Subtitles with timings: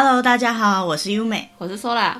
[0.00, 2.14] Hello，大家好，我是优美，我是 Sola，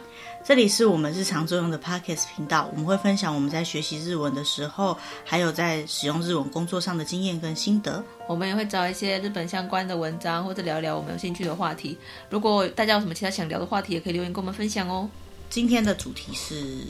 [0.45, 8.03] 这里是我们日常作用的 Podcast 频道，我们会分享我们在学习日文的时候，还有在使用日文工作上的经验跟心得。
[8.27, 11.97] 我们也会找一些日本相关的文章，或者聊聊我们有兴趣的话题。
[12.31, 15.09] 如果大家有什么其他想聊的话题，也可以留言跟我们分享哦。
[15.49, 16.83] 今天的主题是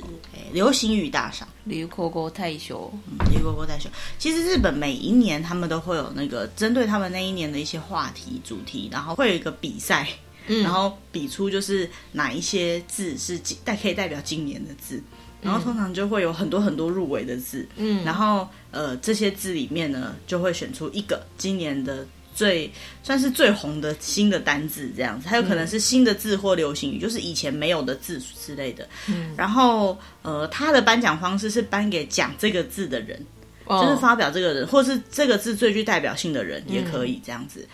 [0.52, 2.90] 流行语大赏，流行语大赏。
[3.04, 3.92] 嗯，流行语大赏。
[4.18, 10.08] 其实日本每一年他们都会有那个针对他们那一年的一些话题主题，然后会有一个比赛。
[10.48, 15.00] 嗯、然后比出就是哪一些字是代可以代表今年的字，
[15.40, 22.70] 然后通常就会有很多很多入围的字，嗯，然后呃这些字里面呢就会选出一个今年的最
[23.02, 33.24] 算是最红的新的单字这样子，还有可能是新的字或流行语，就是以前没有的字之类的，嗯，然后呃他的颁奖方式是颁给讲这个字的人，
[33.66, 37.60] 哦、就是发表这个人或是这个字最具代表性的人也可以这样子。
[37.60, 37.68] 嗯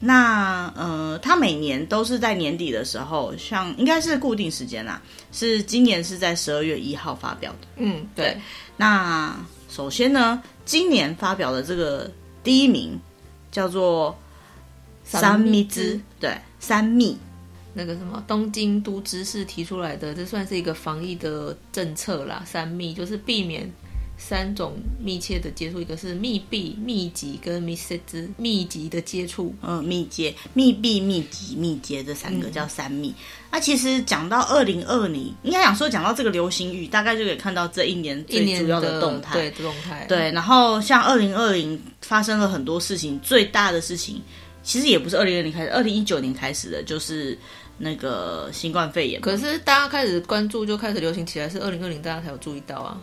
[0.00, 7.68] 那呃，他每年都是在年底的时候，像应该是固定时间啦，是今年是在十二月一号发表的。
[7.78, 8.26] 嗯，对。
[8.26, 8.40] 对，
[8.76, 9.36] 那
[9.68, 12.08] 首先呢，今年发表的这个
[12.44, 12.96] 第一名
[13.50, 14.16] 叫做
[15.02, 17.18] 三密之，对，三密。
[17.74, 22.42] 那个什么东京都知事提出来的，这算是一个防疫的政策啦。
[22.46, 23.68] 三密就是避免。
[24.18, 29.54] 三种密切的接触，一个是密闭、密集跟密接之密集的接触。
[29.62, 33.14] 嗯，密接、密闭、密集、密接这三个叫三密。
[33.50, 39.34] 那、嗯啊、其实讲到二零二零，应该讲说讲到这个流行语，大概就可以看到这一年最主要的动态。
[39.34, 40.04] 对，动态。
[40.08, 44.20] 对，然后像二零二零发生了很多事情，最大的事情
[44.64, 47.38] 其实也不是二零二零开始，二零一九年开始的，就是
[47.78, 49.20] 那个新冠肺炎。
[49.20, 53.00] 可是大家开始关注，就开始流行起来，是二零二零大家才有注意到啊。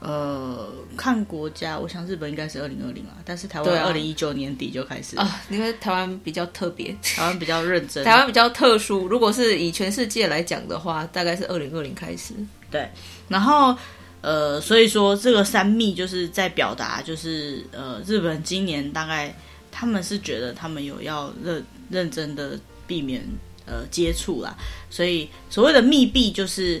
[0.00, 9.08] 呃，看国家，我想日本应该是二零二零啊，但是台湾二零一九年底就开始啊，因为台湾比较特别，台湾比较认真，台湾比较特殊。
[9.08, 12.32] 如果是以全世界来讲的话，大概是二零二零开始。
[12.70, 12.88] 对，
[13.26, 13.76] 然后
[14.20, 19.34] 呃，所以说这个三密就是在表达，就是呃，日本今年大概
[19.72, 22.56] 他们是觉得他们有要认认真的
[22.86, 23.26] 避免
[23.66, 24.56] 呃接触啦，
[24.90, 26.80] 所以所谓的密闭就是。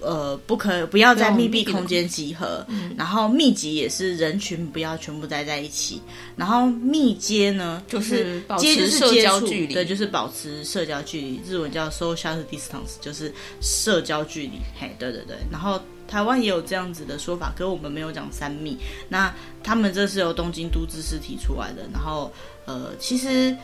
[0.00, 6.00] 呃，不可不要在密闭空间集合，嗯、然后密集也是人群不要全部待在一起，
[6.36, 14.60] 然后密接呢就是接就是社交距离，对，就是保持社交距离，日文叫 social distance，就是社交距离。
[14.78, 18.76] 嘿，对对对，然后台湾也有这样子的说法，可是我们没有讲三密，
[19.08, 22.30] 那他们这是由东京都知事提出来的，然后
[22.66, 23.56] 呃，其实。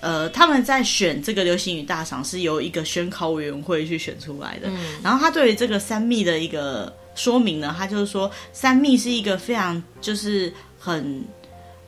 [0.00, 4.68] 呃，他们在选这个流行语大赏是由一个选考委员会去选出来的。
[4.68, 11.24] 嗯，然后他对于这个三密的一个说明呢，他就是说三密是一个非常就是很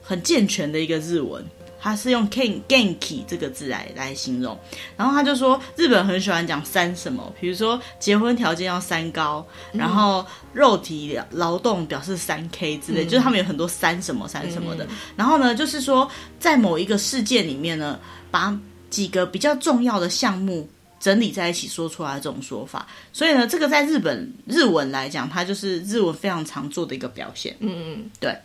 [0.03, 1.45] 很健全的一个日文。
[1.81, 4.59] 他是用 “ken genki” 这个字来来形容，
[4.97, 14.85] 然后他就说日本很喜欢讲三什么，比如说结婚条件要三高，然后肉体劳动表示三 K 之类，嗯、就是他们有很多三什么三什么的。
[14.85, 17.99] 嗯、然后呢，就是说在某一个事件里面呢，
[18.31, 18.57] 把
[18.91, 20.69] 几个比较重要的项目
[20.99, 22.87] 整理在一起说出来这种说法。
[23.13, 27.57] 所以呢，这个在日本日文来讲，它就是日文非常常做的一个表现。
[27.61, 28.37] 嗯嗯，对。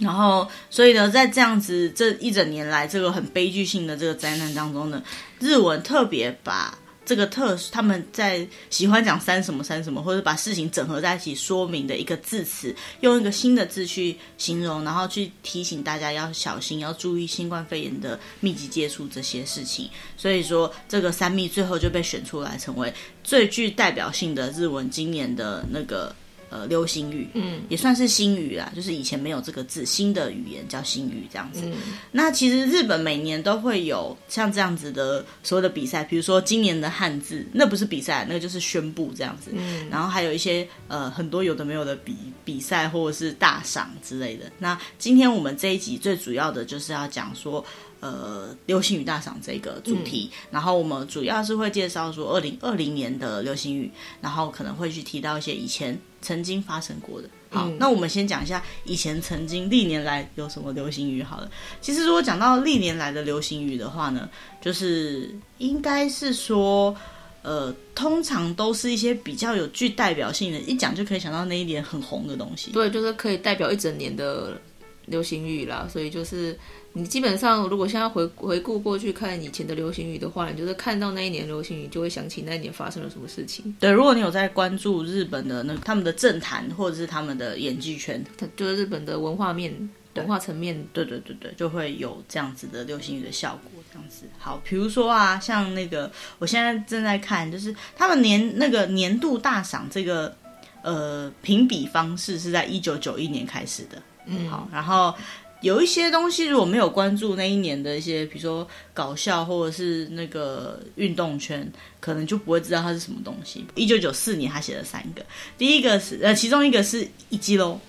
[0.00, 5.02] 然后，所以呢，在这样子这一整年来，这个很悲剧性的这个灾难当中呢，
[5.40, 19.88] 日文特别把这个特他们在喜欢讲三什么三什么，或者把事情整合在一起说明的一个字词，用一个新的字去形容，然后去提醒大家要小心，要注意新冠肺炎的密集接触这些事情。
[20.16, 22.92] 所以说，这个三密最后就被选出来成为
[23.24, 26.14] 最具代表性的日文今年的那个。
[26.50, 31.60] 呃，流行语，嗯，也算是新语啦，就是以前没有这个字，新的语言叫新语这样子。
[31.64, 31.74] 嗯、
[32.10, 39.50] 那其实日本每年都会有像这样子的所有的比赛，比如说今年的汉字，那不是比赛，那个就是宣布这样子。
[39.54, 44.50] 嗯，然后还有一些呃很多有的没有的比比赛或者是大赏之类的。
[44.58, 47.64] 那今天我们这一集最主要的就是要讲说。
[48.00, 53.90] 呃，流行语大赏这个主题，嗯、然后我们主要是会介绍说二零二零年的流行语，
[54.20, 57.28] 然后可能会去提到一些以前曾经发生过的。
[57.50, 61.50] 好，嗯、那我们先讲一下以前曾经历年来有什么流行语好了。
[61.80, 64.28] 其实如果讲到历年来的流行语的话呢，
[64.60, 66.94] 就是应该是说，
[67.42, 72.70] 呃，通常都是一些比较有具代表性的，一讲就可以想到那一年很红的东西。
[72.72, 74.60] 对，就是可以代表一整年的
[75.08, 76.56] 流行语啦，所以就是。
[76.94, 83.76] 你基本上，如果现在回回顾过去看以前的流行语的话，你就是看到那一年流行语，就会想起那一年发生了什么事情。
[83.78, 88.24] 对，如果你有在关注日本的那他们的政坛或者是他们的演技圈，
[88.56, 89.72] 就是日本的文化面、
[90.14, 93.82] 文化层面，对对对对，就会有这样子的流行语的效果。
[93.92, 94.24] 这样子。
[94.38, 100.34] 好，比如说啊，像那个我现在正在看，就是他们年那个年度大赏这个
[100.82, 104.02] 呃评比方式是在一九九一年开始的。
[104.48, 105.14] 好，然后。
[105.60, 108.64] 有一些东西，如果没有关注那一年的一些，比如说
[108.94, 113.66] 搞笑或者是那个运动圈，可能就不会知道它是什么东西。
[113.74, 115.26] 一九九四年，他写了三个，
[115.58, 117.80] 第一个是呃，其中一个是一击喽。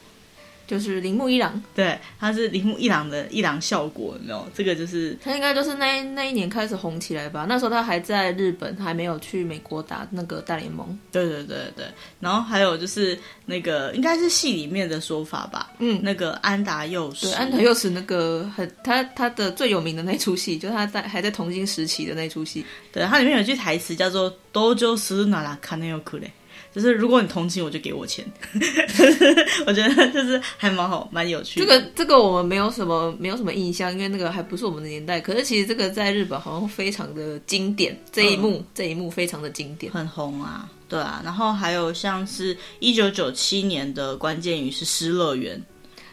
[0.70, 4.48] 就是铃木一郎，对，他是铃木一郎的一郎效果，有没有？
[4.54, 7.48] 这个就是他应该就是那那一年开始红起来吧。
[7.50, 10.96] 那时候他还在日本，还没有去美国打那个大联盟。
[11.12, 11.86] 对对对对，
[12.20, 13.18] 然后还有就是
[13.48, 22.64] 那个应该是戏里面的说法吧，嗯，那个安达佑实，对，安达佑实那个很他他的最有名的那出戏，就是他在还在童星时期的那出戏，
[22.94, 26.32] 对，它里面有句台词叫做“多久是哪拉卡内有苦嘞”。
[26.74, 28.24] 就是如果你同情我，就给我钱。
[29.66, 31.66] 我觉得就是还蛮好，蛮有趣的。
[31.66, 35.20] 这个这个我们没有什么没有什么印象，因为那个还不是我们的年代。
[35.20, 40.70] 可是其实这个在日本好像非常的经典，这一幕、嗯、这一幕非常的经典，很红啊。
[40.88, 45.60] 对啊，然后还有像是一九九七年的关键语是《失乐园》，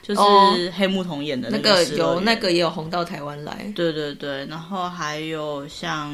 [0.06, 3.70] 就是黑木瞳演的那个、哦、那个有那个也有红到台湾来。
[3.74, 6.10] 对对对，然后还有像。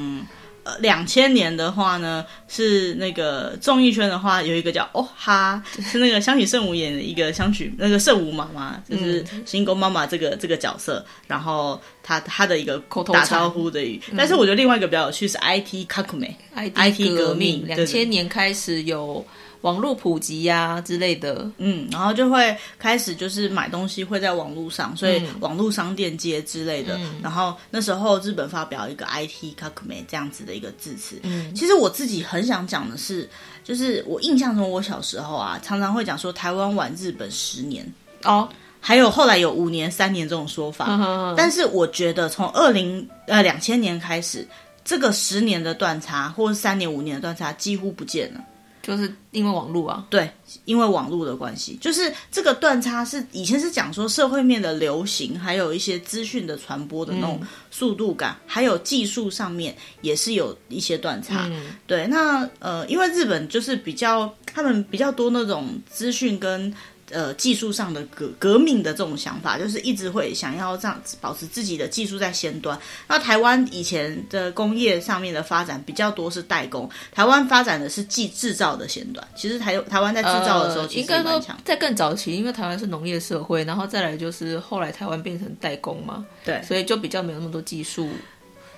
[0.64, 12.78] 呃，两千年的话呢，是那个综艺圈的话，有一个叫哦哈，是那个香取慎吾演的一个香取那个圣吾妈妈，就是新宫妈妈这个、嗯、这个角色，然后她她的一个
[13.12, 14.00] 打招呼的语。
[14.16, 19.24] 但是我觉得另外一个比较有趣是 IT 革命，IT 革命，两千年开始有。
[19.62, 26.96] 网络普及呀、啊、之类的，嗯，然后就会开始就是买东西会在网络上，所以网络商店街之类的。
[26.98, 31.18] 嗯、然后那时候日本发表一个 IT 革命这样子的一个字词。
[31.22, 33.28] 嗯，其实我自己很想讲的是，
[33.64, 37.90] 就是我印象中我小时候啊，常常会讲说台湾晚日本十年
[38.24, 38.48] 哦，
[38.80, 40.86] 还有后来有五年、三年这种说法。
[40.88, 44.46] 嗯、但是我觉得从二零呃两千年开始，
[44.84, 48.40] 这个十年的断差或者三年、五年的断差几乎不见了。
[48.82, 50.30] 就是因为网络啊，对，
[50.64, 57.40] 因为网络的关系，就是这个断差是以前是讲说社会面的流行，还有一些资讯的传播的那种
[57.70, 61.46] 速度感，嗯、还有技术上面也是有一些断差。
[61.50, 66.74] 嗯、对，那呃，因为日本就是比较他们比较多那种资讯跟。
[67.12, 72.78] 呃，技术上的革革命的这种想法，就是一直会想要这样子保持自己的技术在先端。
[73.06, 79.26] 那台湾以前的工业上面的发展比较多是代工，台湾发展的是技制造的先端。
[79.36, 88.08] 其实台台湾在制造的时候其实蛮强，应该说在更早期，因为台湾是农业社会，然后再来就是后来台湾变成代工嘛，对，所以就比较没有那么多技术。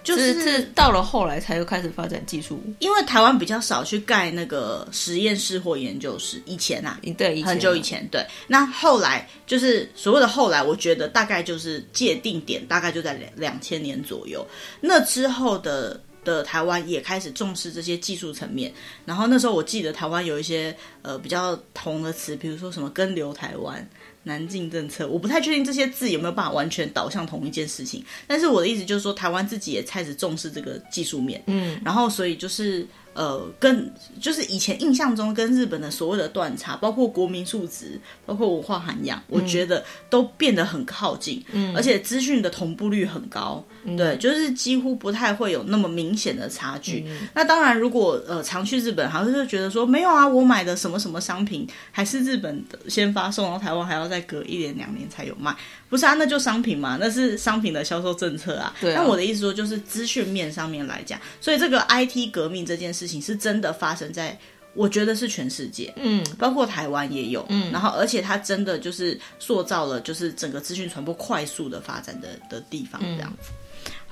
[0.05, 6.41] 就是，是到了后来才又开始发展技术，因为台湾比较少去盖那个实验室或研究室。
[6.45, 8.25] 以前啊，对，很久以前，对。
[8.47, 14.47] 那后来就是所谓的后来，我觉得大概就是界定点，大概就在两两千年左右。
[14.81, 18.73] 那之后的的台湾也开始重视这些技术层面。
[19.05, 23.87] 然后那时候我记得台湾有一些呃比较红的词，比如说什么“跟流台湾”。
[24.27, 32.87] 南进政策，我不太确定这些字有没有办法完全导向同一件事情，但是我的意思就是说，台湾自己也开始重视这个技术面，嗯，然后所以就是。
[33.15, 33.89] 呃，跟
[34.21, 37.97] 就是以前印象中跟日本的所谓的断差，包括国民素质，
[38.27, 47.05] 包括文化涵养，嗯、我觉得都变得很靠近，嗯，而且资讯的同步率很高，嗯、对，就是几乎不太会有那么明显的差距。
[47.07, 55.55] 嗯、那当然，如果呃常去日本，好像就觉得说没有啊，我买的什么什么商品还是日本的先发送然后台湾，还要再隔一年两年才有卖，
[55.89, 56.15] 不是啊？
[56.15, 58.75] 那就商品嘛，那是商品的销售政策啊。
[58.81, 59.01] 对啊。
[59.01, 63.05] 那我的意思说，就是资讯面上面来讲，所以这个 IT 革命这件事。
[63.05, 64.35] 事情是真的发生在，
[64.73, 73.51] 我觉得是全世界，嗯，包括台湾也有，嗯，然后而且它真的就是塑造了，就是整个资讯传播快速的发展的的地方，这样子。
[73.51, 73.55] 嗯、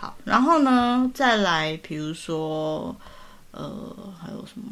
[0.01, 2.95] 好，然后呢，再来，比如说，
[3.51, 4.63] 呃，还有什么？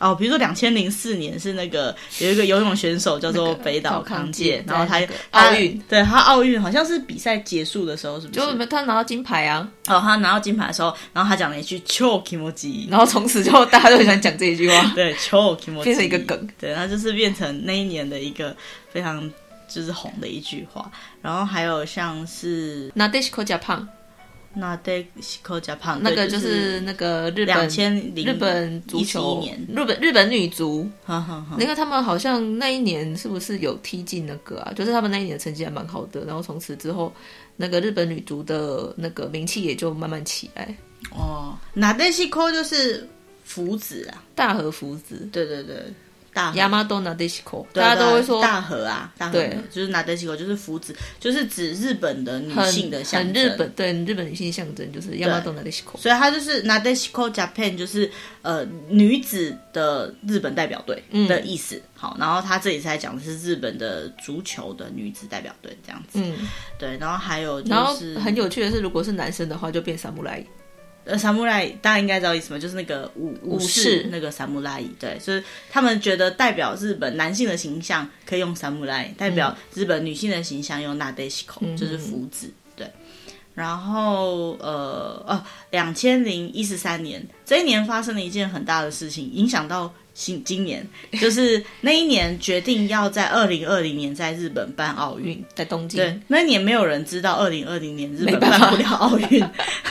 [0.00, 4.98] 哦，比如说两千零四年是那个有一个游泳选手叫做北岛康介，然后他
[5.32, 8.40] 奥运，对他奥运好像是比赛结束的时候，是不是？
[8.40, 9.68] 就他拿到金牌啊！
[9.88, 18.56] 哦，他拿到金牌的时候，然后他讲了一句“超気持ち”，然后从此之后大家都很喜欢讲这一句话， 对，超気持ち变成一个梗，对，他就是变成那一年的一个
[18.90, 19.30] 非常
[19.68, 20.90] 就是红的一句话。
[21.20, 23.86] 然后还有像是なでしこジャパン。
[24.55, 27.67] 那对西口加胖，那个就是那个日本
[28.15, 34.71] 日本足球年，日本日本女足，那个他们好像那一年是不是有踢进那个啊？
[34.73, 37.13] 就是他们那一年的成绩还蛮好的，然后从此之后，
[37.57, 40.75] 那个日本女足的那个名气也就慢慢起来。
[41.11, 43.07] 哦，那对西口就是
[43.43, 45.75] 福子啊，大和福子，对对对。
[46.35, 49.31] 大亚麻多纳德西口，对大家都会说大河啊，大河。
[49.31, 58.11] 对，就是纳德西口，就是福子，就是指日本的女性的象征，很日本对日本女性象征就是亚麻多纳德西口，所以它就是纳德西口 Japan，就是
[58.41, 61.77] 呃女子的日本代表队的意思。
[61.77, 66.19] 嗯、好，然后他这里在讲的是日本的足球的女子代表队这样子。
[66.21, 66.35] 嗯，
[66.77, 70.45] 对，然后还有就是很有趣的是，如果是男生的话，就变萨姆莱。
[71.04, 72.58] 呃，萨姆莱大家应该知道意思吗？
[72.58, 82.88] 就是那个武武士那个萨姆莱，对，就是他们觉得代表日本男性的形象可以用萨姆莱，代表日本女性的形象用なでしこ，就是福子，对。
[83.54, 89.92] 然后呃呃，两千零一十三年这一年发生了一件很大的事情，影响到。
[90.15, 90.83] 新今年
[91.19, 95.99] 就是那一年决定要在二零二零年在日本办奥运，在东京。
[95.99, 99.45] 对，那一年没有人知道二零二零年日本办不了奥运。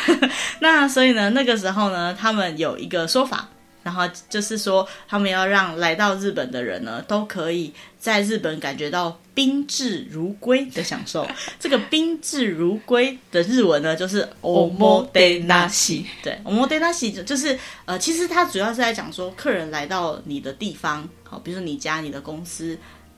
[0.60, 3.48] 那所以呢，那个时候呢，他们有一个说法。
[3.84, 11.24] 然后就是说，他们要让来到日本的人呢，都可以在日本感觉到宾至如归的享受。
[11.60, 16.04] 这个宾至如归的日文呢，就是 omotenashi。
[16.22, 22.76] 对，omotenashi 就是呃，其实它主要是在讲说，客人来到你的地方，好，比如说你家、你的公司，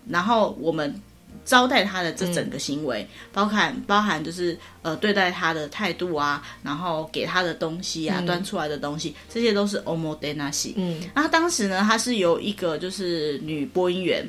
[0.09, 1.01] 然后我们。
[1.47, 10.73] 招待他的这整个行为，嗯、包含包含就是呃对待他的态度啊，然后给他的东西啊，嗯、端出来的东西，这些都是 omodenashi。
[10.75, 14.29] 嗯，那当时呢，他是由一个就是女播音员，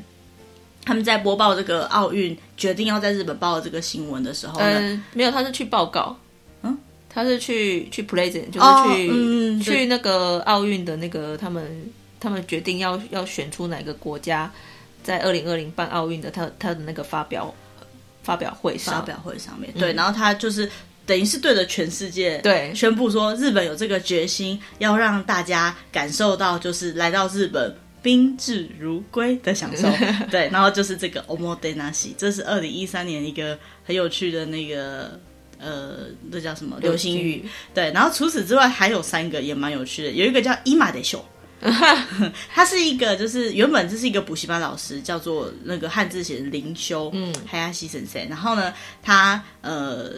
[0.85, 6.15] 他们在播报这个奥运决定要在日本报这个新闻的时候呢，呃、没有，他是去报告，
[6.61, 6.77] 嗯，
[7.09, 14.51] 他是去去 present，就是去、去那个奥运的那个他们他们决定要要选出哪个国家。
[15.06, 17.52] 在二零二零办奥运的他他的那个发表
[18.22, 20.70] 发表会上，发表会上面，对，嗯、然后他就是
[21.04, 29.88] 等于是对着全世界对宣布说，日本有这个决心，要让大家感受到就是来到日本宾至如归的享受，
[30.30, 35.18] 对，然后就是这个 omotenashi，这是二零一三年一个很有趣的那个
[35.58, 37.44] 呃，这叫什么流行语？
[37.74, 41.22] 对，然后除此之外还有三个也蛮有趣的，有一个叫今でしょ。
[42.52, 48.20] 他是一个，就是原本这是一个补习班老师，叫做那个汉字写的灵修，嗯，海亚西先生。
[48.28, 50.10] 然后呢，他呃，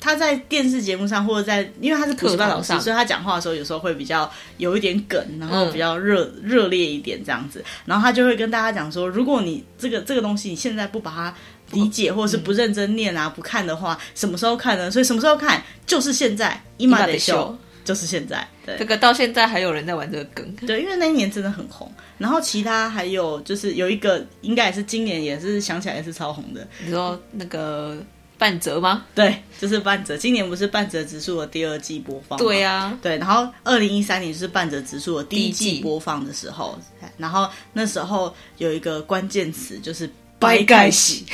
[0.00, 7.64] 他在电视节目上或者在，因为他是补习班老师，所以他讲话的时候有时候会比较有一点梗，然后比较热、嗯、热烈一点这样子。
[7.84, 11.32] 然后他就会跟大家讲说，如果你这个这个东西你现在不把它
[11.70, 14.90] 理解，或者是不认真念啊，不看的话，什么时候看呢？
[14.90, 15.62] 所以什么时候看？
[15.86, 17.56] 就是现在，今でしょ。
[17.83, 21.91] 就是现在，对，这个到现在还有人在玩这个梗， 对，因为那一年真的很红。
[22.17, 26.65] 然后其他还有就是有一个，应该也是今年也是想起来也是超红的。
[26.85, 27.97] 你说那个
[28.37, 29.05] 半泽吗？
[29.13, 30.15] 对，就是半泽。
[30.15, 32.39] 今年不是半泽直树的第二季播放？
[32.39, 33.17] 对呀、啊，对。
[33.17, 36.79] 然后二零一三年就是半泽直树的第一季播放的时候，
[37.17, 40.09] 然后那时候有一个关键词就是
[40.39, 41.25] 掰盖洗，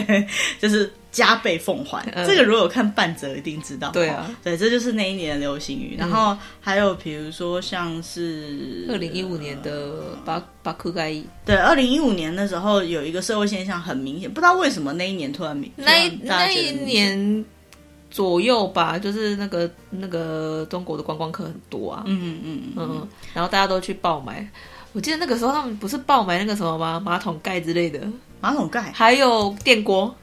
[0.60, 0.92] 就是。
[1.16, 3.90] 加倍奉还，嗯、这个如果有看半泽一定知道。
[3.90, 5.96] 对啊，对，这就是那一年的流行语。
[5.96, 11.10] 嗯、然后还有比如说像是二零一五年的巴巴库盖，
[11.46, 17.42] 对，二零一五年的时候有一个社会现象很明显，不知道为什么那一年突然明，那一那一年
[18.10, 24.46] 左右吧，就是那个那个中国的观光客很多啊，嗯嗯嗯嗯，然后大家都去爆买。
[24.92, 27.00] 我记得那个时候他们不是爆买那个什么吗？
[27.02, 28.00] 马桶盖之类的，
[28.42, 30.14] 马桶盖，还有电锅。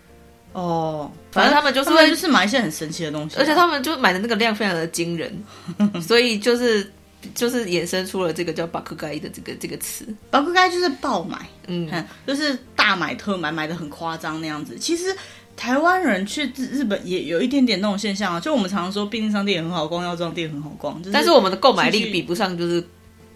[0.54, 5.44] 哦，反正他们就是会就是买一些很神奇的东西，啊，而且他们就买的那个量非常的惊人，
[6.00, 6.88] 所以就是
[7.34, 10.06] 就是衍生出了这个叫“巴克盖”的这个这个词。
[10.30, 11.90] 巴克盖就是爆买，嗯，
[12.28, 14.78] 就是大买特买，买的很夸张那样子。
[14.78, 15.16] 其实
[15.58, 22.86] 台湾人去日本也有一点点那种现象啊，就我们常常说便利商店很好逛，药妆店很好逛，就是，但是我们的购买力比不上就是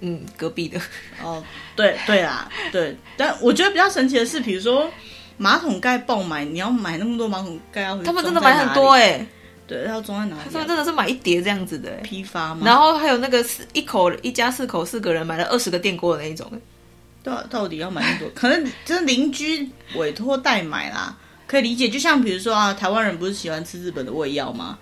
[0.01, 0.79] 嗯隔壁的。
[1.23, 1.43] 哦，
[1.75, 4.87] 对对啦，对，但我觉得比较神奇的是，比如说。
[5.37, 7.97] 马桶盖爆买，你要买那么多马桶盖要？
[8.03, 9.27] 他们真的买很多哎、欸，
[9.67, 10.49] 对，要装在哪里？
[10.51, 12.61] 他们真的是买一叠这样子的、欸、批发吗？
[12.65, 16.59] 然后还有那个四一口一家四口四个人买了二十个电锅的那一种、欸，
[17.23, 18.29] 到到底要买那么多？
[18.33, 21.15] 可能就是邻居委托代买啦，
[21.45, 21.87] 可以理解。
[21.87, 24.77] 就像比如说啊，台湾人不是喜欢吃日本的胃药吗？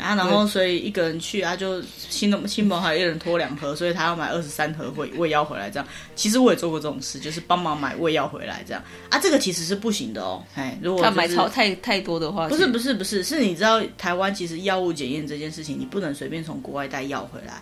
[0.00, 5.70] 啊，然后所以一个人去啊，就亲朋亲朋还有一人拖两盒，所以他要买二十三盒胃胃药回来。
[5.70, 8.82] 这样，其实我也做过这种事，就是帮忙买胃药回来这样。
[9.10, 10.42] 啊，这个其实是不行的哦。
[10.54, 17.60] 哎，如果、就是、他买超太太多的话，不是不是不是，是你知道台湾其实药物检验这件事情，你不能随便从国外带药回来。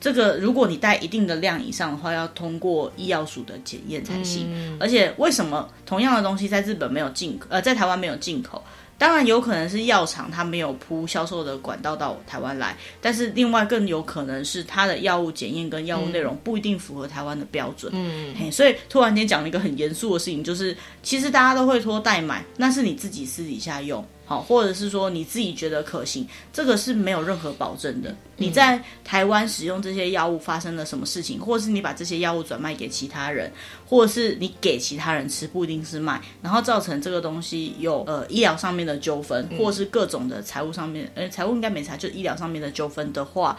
[0.00, 4.48] 这个如果你带一定的量以上的话，要通过医药署的检验才行。
[4.50, 8.62] 嗯、而且为什么同样的东西在日本没有进口，呃，在台湾没有进口？
[8.96, 17.92] 当然有可能是药厂它没有铺销售的管道到台湾来，但是另外更有可能是它的药物检验跟药物内容不一定符合台湾的标准。
[17.94, 24.04] 嗯，嘿，所以突然间讲了一个很严肃的事情，就是其实大家都会托代买，那是你自己私底下用。
[24.26, 28.14] 好，或者是说你自己觉得可行，这个是没有任何保证的。
[28.38, 33.52] 你在台湾使用这些药物发生了什么事情，或者是你把这些药物转卖给其他人，
[33.86, 43.58] 或者是你给其他人吃，不一定是卖，然后造成这个东西有呃医疗上面的纠纷，或者是各种的财务上面，呃财务应该没差，就医疗上面的纠纷的话，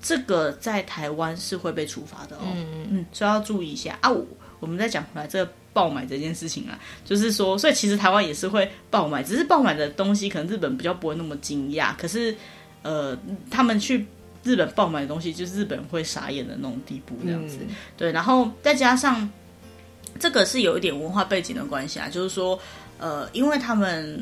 [0.00, 2.42] 这个在台湾是会被处罚的哦。
[2.54, 4.10] 嗯嗯，所以要注意一下啊。
[4.10, 4.24] 我
[4.60, 5.52] 我们再讲回来这个。
[5.72, 11.96] 爆买这件事情啊，就是说，所以其实台湾也是会爆买，只是爆买的东西可能日本比较不会那么惊讶。
[11.96, 12.34] 可是，
[12.82, 13.16] 呃，
[13.50, 14.06] 他们去
[14.44, 17.58] 日本爆买的东西，就是日本会傻眼的那种地步，这样子。
[17.60, 19.28] 嗯、对，然后再加上
[20.18, 22.58] 这个是有一点文化背景的关系啊，就是说，
[22.98, 24.20] 呃，因为他们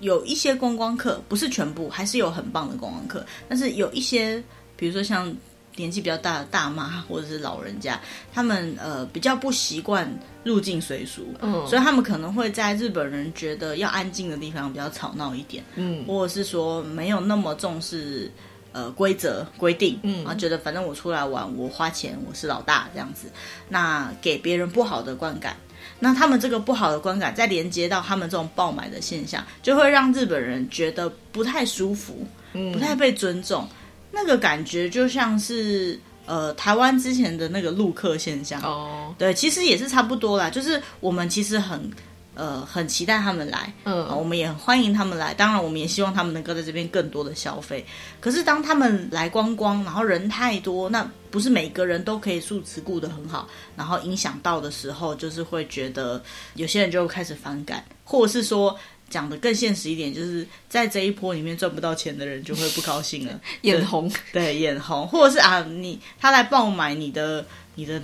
[0.00, 4.42] 有一些观光客，不是全部，还是有很棒的观光客，但是有一些，
[4.76, 5.34] 比如说像。
[5.76, 7.98] 年纪比较大的大妈或者是老人家，
[8.32, 10.10] 他们呃比较不习惯
[10.44, 18.30] 入境随俗，嗯，所以他们可能会在日本人觉得要安静的地方比较吵闹一点，嗯，或者是说没有那么重视
[18.72, 23.28] 呃规则规定，嗯，然后觉得反正我出来玩，我花钱，我是老大这样子，
[23.68, 25.56] 那给别人不好的观感，
[25.98, 33.66] 那他们这个不好的观感再连接到他们这种爆买的现象，就会让日本人觉得不太舒服，嗯，不太被尊重。
[34.10, 39.18] 那个感觉就像是呃台湾之前的那个陆客现象哦，oh.
[39.18, 40.50] 对，其实也是差不多啦。
[40.50, 41.90] 就是我们其实很
[42.34, 45.32] 呃很期待他们来，嗯、呃，我们也很欢迎他们来。
[45.34, 47.84] 当然，我们也希望他们能够在这边更多的消费。
[48.20, 56.22] 可是当他们来观光，然后人太多，那不是每个人都可以素质顾得很好，然后影响到的时候，就是会觉得
[56.54, 58.76] 有些人就开始反感，或者是说。
[59.10, 68.00] 讲的更现实一点，就是在这一波里面赚不到钱的人就会不高兴了， 眼红，对，眼红，或者是啊，你他来爆买你的你的。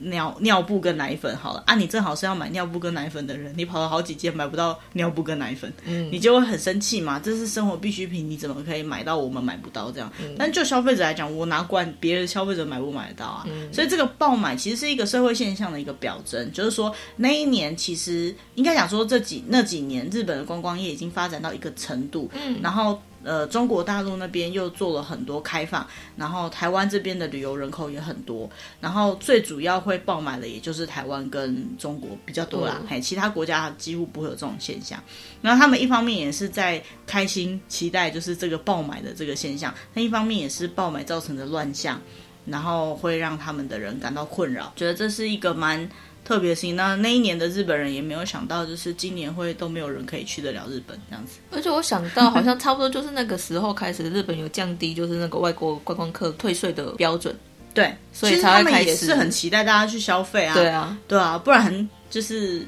[0.00, 7.20] 尿尿布跟奶粉好了啊，你正好是要买尿布跟奶粉的人，你跑了好几间买不到尿布跟奶粉，嗯，你就会很生气嘛。
[7.20, 10.12] 这是生活必需品，你怎么可以买到我们买不到这样？
[10.20, 13.46] 嗯、但就消费者来讲，我哪管别人消费者买不买得到啊？
[13.48, 23.00] 嗯、所以这个爆买其实是一个社会现象的一个表征，就是说那一年其实应该讲说这几那几年日本的观光业已经发展到一个程度，嗯，然后。
[23.24, 28.48] 呃，中国大陆那边又做了很多开放，然后台湾这边的旅游人口也很多，
[28.80, 35.02] 然后最主要会爆满的也就是台湾跟中国比较多啦，嘿、嗯，其他国家几乎不会有这种现象。
[35.42, 42.00] 然后他们一方面也是在开心期待，就是这个爆买的这个现象，那一方面也是爆买造成的乱象，
[42.46, 45.88] 然后会让他们的人感到困扰，觉得这是一个蛮。
[46.28, 51.38] 特别是那那一年的日本人也没有想到，就是今年会都没有人可以去得了日本这样子。
[51.50, 57.34] 而且我想到，好像差不多就是那个时候开始，日本有降低就是那个外国观光客退税的标准。
[57.72, 60.52] 对，所以他们也是很期待大家去消费啊。
[60.52, 62.62] 对啊，对啊，不然就是。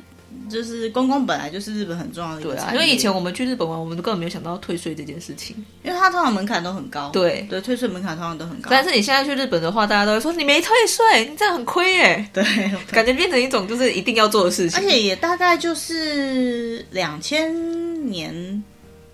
[0.49, 7.09] 就是公公本来就是日本很重要的一个，对啊，因为以前我们去日本玩，我们都根本没有想到退税这件事情，因为它通常门槛都很高。
[7.11, 8.69] 对对，退税门槛通常都很高。
[8.71, 12.29] 但是你现在去日本的话，大家都会说你没退税，你这样很亏耶。
[12.35, 12.45] 对，
[12.91, 14.79] 感觉变成一种就是一定要做的事情。
[14.79, 18.63] 而且也大概就是两千年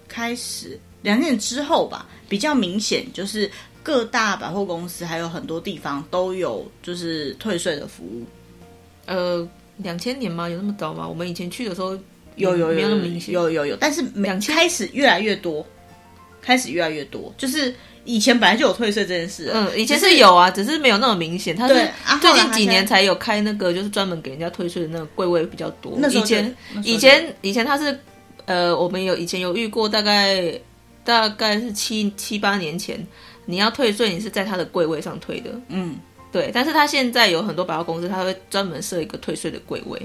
[0.09, 3.51] 开始，两年之后吧，比较明显就是
[3.83, 8.25] 各大百货公司还有很多地方都有就是退税的服务。
[9.07, 9.47] 呃。
[9.79, 10.49] 两千年吗？
[10.49, 11.07] 有那么早吗？
[11.07, 11.91] 我们以前去的时候
[12.37, 13.35] 有有有没有那么明显？
[13.35, 15.65] 有有有，但是两千开始越来越多，
[16.41, 17.35] 开始越来越多。
[17.37, 21.55] 就是以前本来就有退税这件事，嗯，以前是有啊，只是没有那么明显。
[21.55, 21.75] 他是
[22.21, 25.95] 最近几年才有开那个，就是专门给人家退税的那个柜位比较多。
[25.99, 27.99] 那以前以前以前他是
[28.47, 30.53] 呃，我们有以前有遇过，大概
[31.05, 33.05] 大概是七七八年前，
[33.45, 35.97] 你要退税，你是在他的柜位上退的，嗯。
[36.37, 39.99] 对，但是他现在有很多百货公司，他会专门设一个退税的柜位。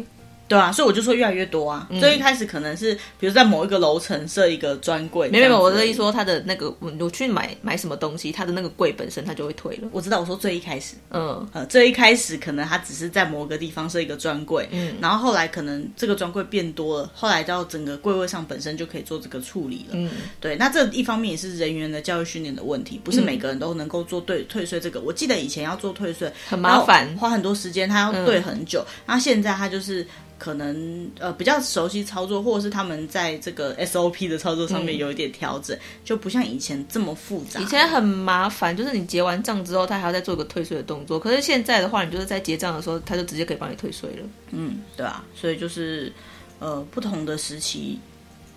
[0.51, 1.87] 对啊，所以我就说越来越多啊。
[2.01, 5.29] 最、嗯、一开始可能是，比如在某一个楼层设一个专柜。
[5.29, 9.87] 没有没有，我的意思说他的那个，我去买买什么东西，他的那个柜本身他就会退了。
[9.93, 19.93] 我知道，我说最一开始，嗯呃，最一开始可能他只是在某个地方设一个专柜，嗯，然后后来可能这个专柜变多了，后来到整个柜位上本身就可以做这个处理了。
[19.93, 20.09] 嗯，
[20.41, 24.99] 对，那这一方面也是人员的教育训练的问题，不是每个人都能够做对退税这个。
[24.99, 28.85] 我记得以前要做退税很麻烦，花很多时间，他要对很久。
[29.05, 30.05] 那、嗯、现在他就是。
[30.41, 37.59] 可能呃比较熟悉操作，或者是他们在这个 SOP 的操作上面有一点调整，嗯、就不像以前这么复杂。
[37.59, 41.19] 以前很麻烦，就是你结完账之后，他还要再做一个退税的动作。
[41.19, 44.27] 可是现在的话，你就是在结账的时候，他就直接可以帮你退税了。
[44.49, 46.11] 嗯，对啊，所以就是
[46.57, 47.99] 呃不同的时期，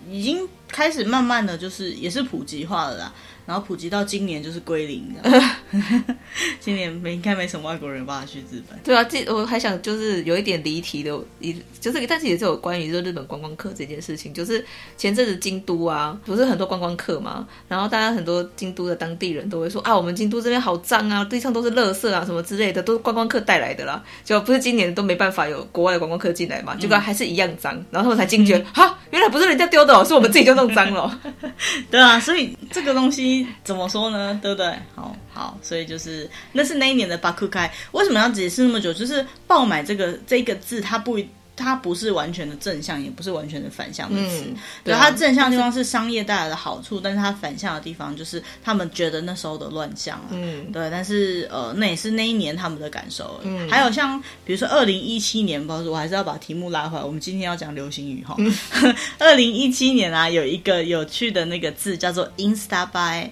[0.09, 3.13] 已经开始慢慢的就是也是普及化了啦。
[3.45, 5.41] 然后普及到今年就是归零的，
[6.59, 8.77] 今年没应该没什么外国人有办法去日本。
[8.83, 14.65] 对啊，这我还想就是有一点离题的，一就是但是也是有关于就日本观光客这件事情，就是
[14.97, 24.03] 前阵子京都啊，不是很多观光客嘛，然后大家很多京都的当地人都会说啊，我们京都这边好脏啊，地上都是垃圾啊什么之类的，都是观光客带来的啦。
[24.23, 31.21] 就不是今年都没办法有国外的观光客进来嘛，结果还是一样脏，然后他们才惊觉，哈、嗯，原来不是人家丢的哦，是我们自己就弄脏了。
[31.91, 33.34] 对啊，所以这个东西。
[33.63, 34.37] 怎么说呢？
[34.41, 34.67] 对不对？
[34.93, 37.71] 好好，所以就是那是那一年的巴库开。
[37.93, 38.93] 为什么要解释那么久？
[38.93, 41.17] 就是爆买这个这个字，它不
[41.55, 44.45] 它不是完全的正向，也不是完全的反向的词。
[44.47, 50.19] 嗯、对，它正向的地方是商业带来的好处，但是它反向的地方就是他们觉得那时候的乱象。
[50.31, 50.89] 嗯，对。
[50.89, 53.39] 但是呃，那也是那一年他们的感受。
[53.43, 57.03] 嗯，还有像比如说二零一七年，不好意思，我还是要把题目拉回来。
[57.03, 58.35] 我们今天要讲流行语哈。
[59.19, 63.29] 二零一七年啊，有一个有趣的那个字叫做 Insta Buy。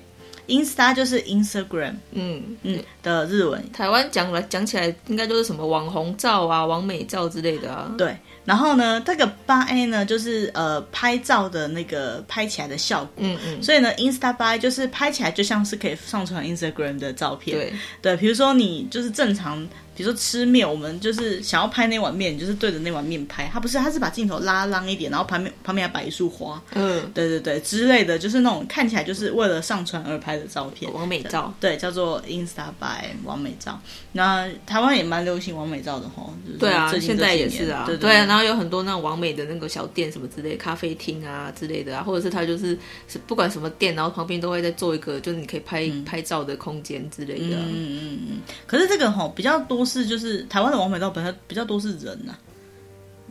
[0.47, 3.71] Insta 就是 Instagram，嗯嗯的日文。
[3.71, 7.93] 台湾讲来讲起来，应该就是什么网红照啊、网美照之类的啊。
[7.97, 13.11] 对，然后呢，这个八 A 呢，就是呃拍照的那个拍起来的效果。
[13.17, 13.63] 嗯嗯。
[13.63, 17.57] 所以呢，Insta Buy 就是拍起来就像是可以上传 Instagram 的照片。
[17.57, 19.67] 对对，比如说你就是正常。
[19.95, 23.49] 比如说吃面，我们就是想要拍那碗面，就是对着那碗面拍。
[23.51, 33.79] 他不是，他是把镜头拉浪一点，然后旁边旁边还摆一束花，嗯，对对对之类的，就是那种看起来就是为了上传而拍的照片，完美照，对，叫做 Insta by 完美照。
[34.13, 42.77] 那台湾也蛮流行完美照的吼，就是、对啊，现在也是啊，对对，对啊，然后有很多那种完美的那个小店什么之类，咖啡厅啊之类的啊，或者是他就是
[43.07, 47.63] 是不管什么店，然后旁边都会再做一个，就是你可以拍、嗯、拍照的空间之类的、啊。
[47.65, 48.37] 嗯嗯嗯。
[48.67, 52.39] 可是这个吼比较多是就是台湾的王美照本来比较多是人呐、啊，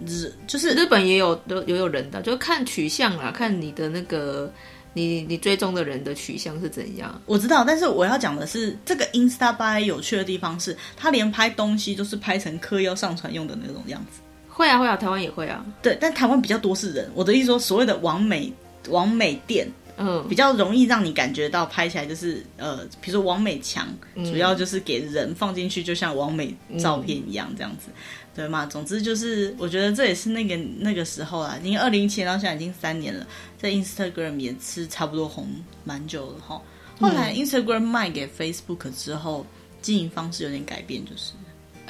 [0.06, 4.52] 日就是日本也有都也有人的，就看取向啦，看你的那个
[4.94, 7.20] 你你追踪的人的取向是怎样。
[7.26, 14.20] 我知道，但是我要讲的是这个 Insta Buy 有趣的地方是，他连拍东西都是拍成刻意要上传用的那种样子。
[14.48, 15.64] 会啊会啊，台湾也会啊。
[15.82, 17.10] 对，但台湾比较多是人。
[17.14, 18.52] 我的意思说，所谓的网美
[18.88, 19.66] 网美店。
[19.96, 27.94] 嗯，比较容易让你感觉到拍起来就是呃，比如说王美强，主要就是给人放进去，就像王美照片一样这样子，嗯、
[28.34, 28.64] 对嘛？
[28.66, 33.26] 总之就是，我觉得这也是那个那个时候啦，因为二零一七年到现在已经三年了，
[33.58, 35.46] 在 Instagram 也是差不多红
[35.84, 36.60] 蛮久了哈。
[36.98, 39.46] 后来 Instagram 卖给 Facebook 之后，
[39.80, 41.32] 经营方式有点改变，就是。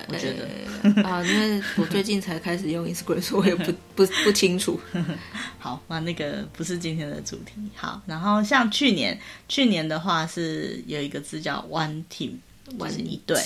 [0.08, 0.48] 我觉得、
[0.82, 4.80] 欸、 啊，因为我最近才开始用 Instagram，所以我也不不不清楚。
[5.58, 7.54] 好，那那个不是今天的主题。
[7.74, 12.32] 好，然后像去年，去年的话是有一个字叫 One Team，
[12.78, 13.40] 就是一队。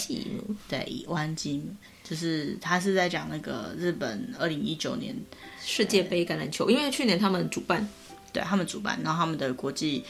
[0.68, 1.62] 对，One Team，
[2.02, 5.14] 就是他是在讲那个日本二零一九年
[5.62, 7.86] 世界杯橄榄球，因为去年他们主办，
[8.32, 10.04] 对他们主办，然后他们的国际。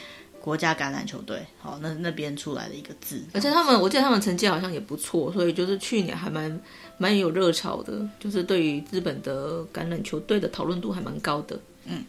[0.47, 6.57] 国家橄榄球队，好，那那边出来的一个字，而且他们，我记得他们成绩好像也不错，所以就是去年还蛮
[6.97, 11.59] 蛮有热潮的，就是对于日本的橄榄球队的讨论度还蛮高的。
[11.83, 12.01] 嗯，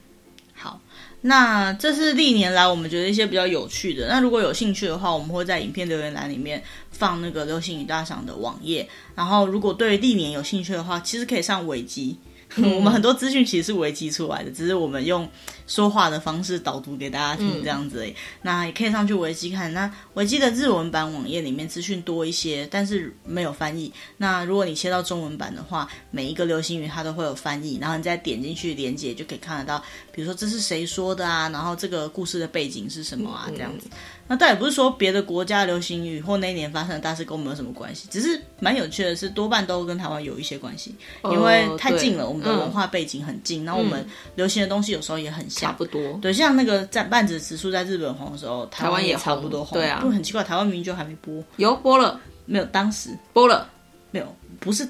[0.54, 0.80] 好，
[1.20, 4.06] 那这是历年来我们觉得一些比较有趣的。
[4.06, 8.88] 那如果有兴趣的话，我们会在影片留言栏里面放那个流行语大赏的网页。
[9.16, 12.16] 然后，如果对历年有兴趣的话，其实可以上维基。
[12.54, 15.28] 嗯、 我们很多资讯其实是维基出来的，只是我们用
[15.68, 18.10] 说话的方式导读给大家听这样子而已。
[18.10, 19.72] 嗯、那也可以上去维基看。
[19.72, 23.92] 那维基的日文版网页里面资讯多一些，但是没有翻译。
[24.16, 29.80] 那如果你切到中文版的话，每一个流行语它都会有翻译，然后你再点进去连接就可以看得到。
[30.10, 31.48] 比如说这是谁说的啊？
[31.50, 33.48] 然后这个故事的背景是什么啊？
[33.54, 33.86] 这样子。
[34.30, 40.94] 那倒也不是说别的国家流行语或那一年发生的大事跟我们有什么关系，只是蛮有趣的是，多半都跟台湾有一些关系，
[41.32, 46.00] 因为太近了，我们的文化背景很近，然后我们流行的东西有时候也很像，差不多。
[46.22, 49.78] 对，像那个在半子指数在日本红的时候，台湾也差不多红。
[49.78, 52.64] 对啊，不很奇怪，台湾明明就还没播，有播了没有？
[52.66, 53.68] 当时播了
[54.10, 54.26] 没有？
[54.60, 54.88] 不是，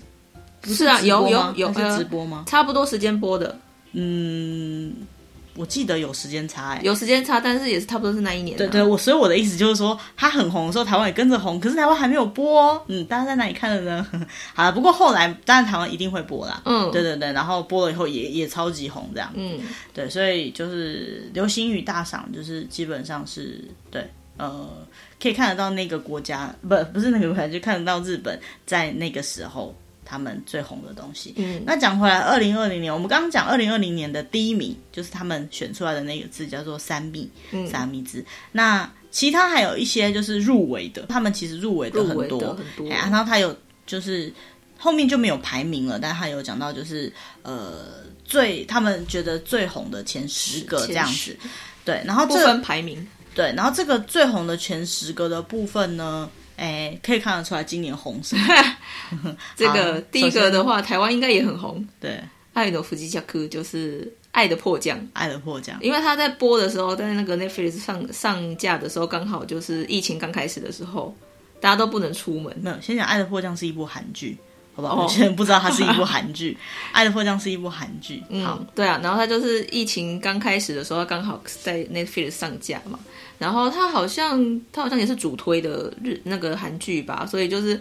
[0.61, 2.45] 不是啊，有有有是直播吗？
[2.47, 3.59] 差不多时间播的，
[3.93, 4.95] 嗯。
[5.59, 8.57] 我记得有时间差，哎，有时间差，但是也是差不多是那一年。
[8.57, 12.81] 对对，我所以我的意思就是说，它很红的时候，台湾也跟着红，可是台湾还没有播哦。
[12.87, 14.07] 嗯，大家在哪里看的呢？
[14.55, 16.63] 好了，不过后来当然台湾一定会播啦。
[16.65, 19.33] 嗯，对对对，然后播了以后也也超级红这样。
[19.35, 19.59] 嗯，
[19.93, 24.69] 对，所以就是流行语大赏，就是基本上是对，呃，
[25.21, 29.75] 可以看得到那个国家，不不是那个国家，就看得到日本在那个时候。
[30.09, 31.35] 他们最红的东西。
[31.37, 38.25] 嗯，那讲回来，二零二零年，我们刚刚讲二零二零年的第一名就是他们选出来的那个字，叫做三密，嗯，三密字。
[38.51, 42.89] 那其他还有一些就是入围的，他们其实入围的很多，很多。
[42.89, 43.55] 然后他有
[43.87, 44.33] 就是
[44.79, 51.37] 后面就没有排名了，但他有讲到就是呃最他们觉得最红的前十个这样子，
[51.85, 59.37] 对，然后这不分排名，对，然后这个最红的前十个的部分呢，哎，可以看得出来今年红什么？
[59.57, 64.13] 这个第一个的话，台湾应该也很红，对，爱的伏击加克就是。
[64.31, 71.13] 爱的迫降，爱的迫降，因为他在播的时候，在那个 Netflix 上上架的时候，刚好就是疫情刚开始的时候，
[71.61, 72.57] 大家都不能出门。
[72.61, 74.37] 没有，先讲《爱的迫降》是一部韩剧，
[74.83, 76.53] 我现在不知道它是一部韩剧，
[76.93, 78.23] 《爱的迫降》是一部韩剧。
[78.29, 82.99] 嗯，对啊，然后它就是疫情刚开始的时候，刚好在 Netflix 上架嘛。
[83.39, 87.81] 然后它好像它好像也是主推的日那个韩剧吧，所以就是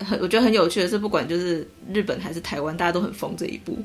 [0.00, 3.78] 很我觉得很有趣的是，不管就是日本还是台湾，大家都很疯这一部。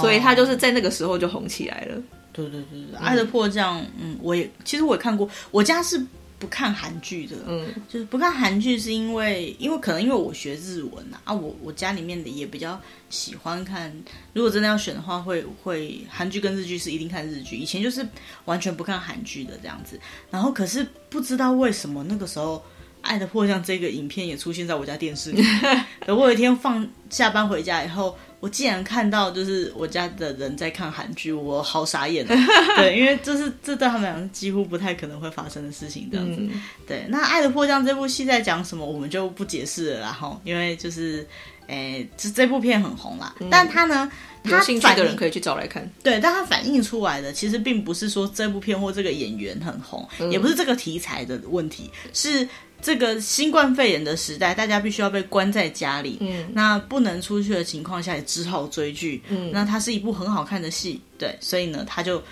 [0.00, 2.02] 所以它就是在那个时候就红起来了。
[2.32, 5.28] 对对对对，《爱的迫降》嗯，我也其实我也看过。
[5.50, 6.00] 我家是
[6.38, 13.92] 不看韩剧的，嗯，就是不看韩剧是因为因为可能因为我学日文啊，啊我我家里面的也比较喜欢看。
[14.32, 17.56] 如果真的要选的话，会会韩剧跟日剧是一定看日剧。
[17.56, 18.06] 以前就是
[18.44, 19.98] 完全不看韩剧的这样子。
[20.30, 22.56] 然后可是不知道为什么那个时候
[23.02, 25.42] 《爱的迫降》这个影片也出现在我家电视里。
[26.06, 28.16] 我有一天放下班回家以后。
[28.40, 32.36] 我竟然看到，就是我家的人在看韩剧，我好傻眼了。
[32.76, 36.36] 对，因为这是这对他们俩几乎不太可能会发生的事情，这样子。
[36.40, 41.26] 嗯、对，那《爱的迫降》这部戏在讲什么，我们就不解释了啦，哈，因为就是，
[41.66, 43.34] 诶，这这部片很红啦。
[43.40, 44.08] 嗯、但它呢，
[44.44, 45.90] 有兴趣的人可以去找来看。
[46.04, 52.48] 对，但它反映出来的其实并不是说这部片或这个演员很红，嗯、也不是这个题材的问题，是。
[52.80, 62.22] 这个新冠肺炎的时代，大家必须要被关在家里，嗯，那不能出去的情况下，也只好追剧，嗯，那它是一部很好看的戏，对，所以呢，它就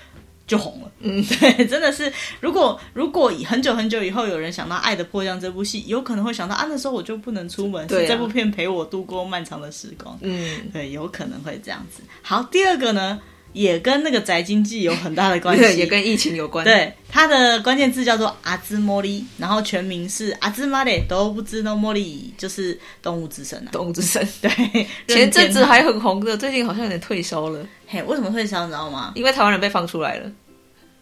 [0.47, 12.03] 就红了，嗯， 对，真的是，如果如果很久很久以后有人想到《爱的迫降》这部戏，有可能会想到啊，那时候我就不能出门，对啊，这部片陪我度过漫长的时光，嗯，对，有可能会这样子。
[12.23, 13.21] 好，第二个呢？
[13.57, 16.62] 也跟那个宅经济有很大的关系， 也跟疫情有关。
[16.62, 23.73] 对，它的关键字叫做阿兹莫利，然后全名是阿兹玛雷都不知道莫利，就是动物之神啊。
[23.73, 27.66] 动物之神， 对，前阵子还很红的，最近好像有点退烧了。
[27.87, 28.64] 嘿，为什么退烧？
[28.64, 29.12] 你知道吗？
[29.14, 30.31] 因为台湾人被放出来了，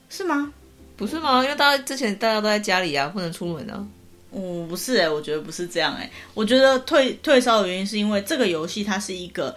[0.08, 0.52] 是吗？
[0.96, 1.42] 不是吗？
[1.42, 3.84] 因为大家之前大家都在家里啊，不能出门啊。
[4.30, 9.52] 嗯，不是哎、欸，我觉得不是这样哎、欸，我觉得退退烧的原因是因为这个游戏它是一个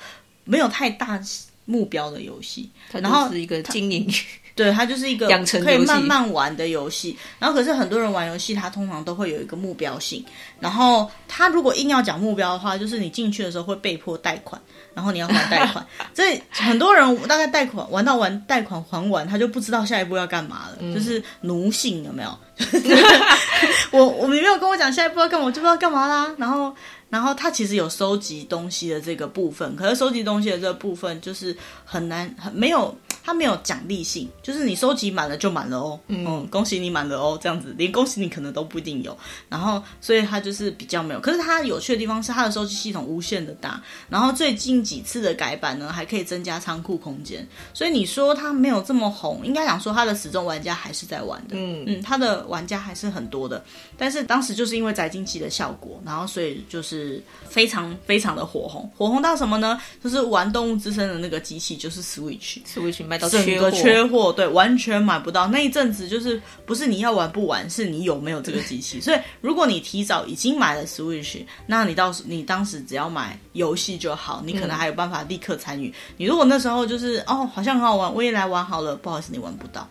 [0.46, 1.22] 没有太大。
[1.68, 4.08] 目标的游戏，然后是一个经营，
[4.56, 7.16] 对，它就是一个养成可以慢慢玩的游戏。
[7.38, 10.26] 然后可是很多人玩游戏，它通常都会有一个目标性。
[10.60, 14.60] 然后他如果硬要讲目标的话，就是你进去的时候会被迫贷款，
[14.96, 15.86] 然后你要还贷款。
[16.16, 22.40] 所以很多人大概贷款玩到完贷款还完，他就不知道下一步要干嘛了，嗯、就是奴性有没有？
[23.92, 26.34] 我我你没有跟我讲下一步要干嘛，我就不知道干嘛啦。
[26.38, 26.74] 然后。
[27.10, 32.94] 然后他其实有收集东西的这个部分，可是收集东西的这个部分就是很难，很没有，
[33.24, 39.18] 他没有奖励性，就是你收集满了就满了哦，嗯，嗯，恭喜你满了哦，这样子，连恭喜你可能都不一定有。
[39.48, 41.20] 然后，所以他就是比较没有。
[41.22, 47.48] 可是它有趣的地方是它的收集系统无限的大，然后最近几次的改版呢，还可以增加仓库空间。
[47.74, 53.64] 所以你说它没有这么红，应该讲说它的始终玩家还是在玩的，嗯嗯，它的玩家还是很多的。
[53.98, 56.97] 但是当时就是因为宅经济的效果，然后所以就是。
[56.98, 59.80] 是非常非常的火红，火红到什么呢？
[60.04, 65.48] 就是玩动物之森的那个机器，就是 Switch，Switch 卖到整个缺货，对，完全买不到。
[65.48, 69.00] 那一阵子就是不是你要玩不玩，是你有没有这个机器。
[69.02, 75.90] 所以如果你提早已经买了 Switch，那你到时你当时只要买游戏就好，你可能还有办法立刻参与。
[75.90, 79.88] 嗯、你如果那时候就是哦，好像很好玩，我也来玩好了，不好意思，你玩不到。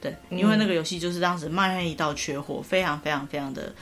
[0.00, 3.72] 对，因为那个游戏就是当时卖到缺货，非常非常非常的。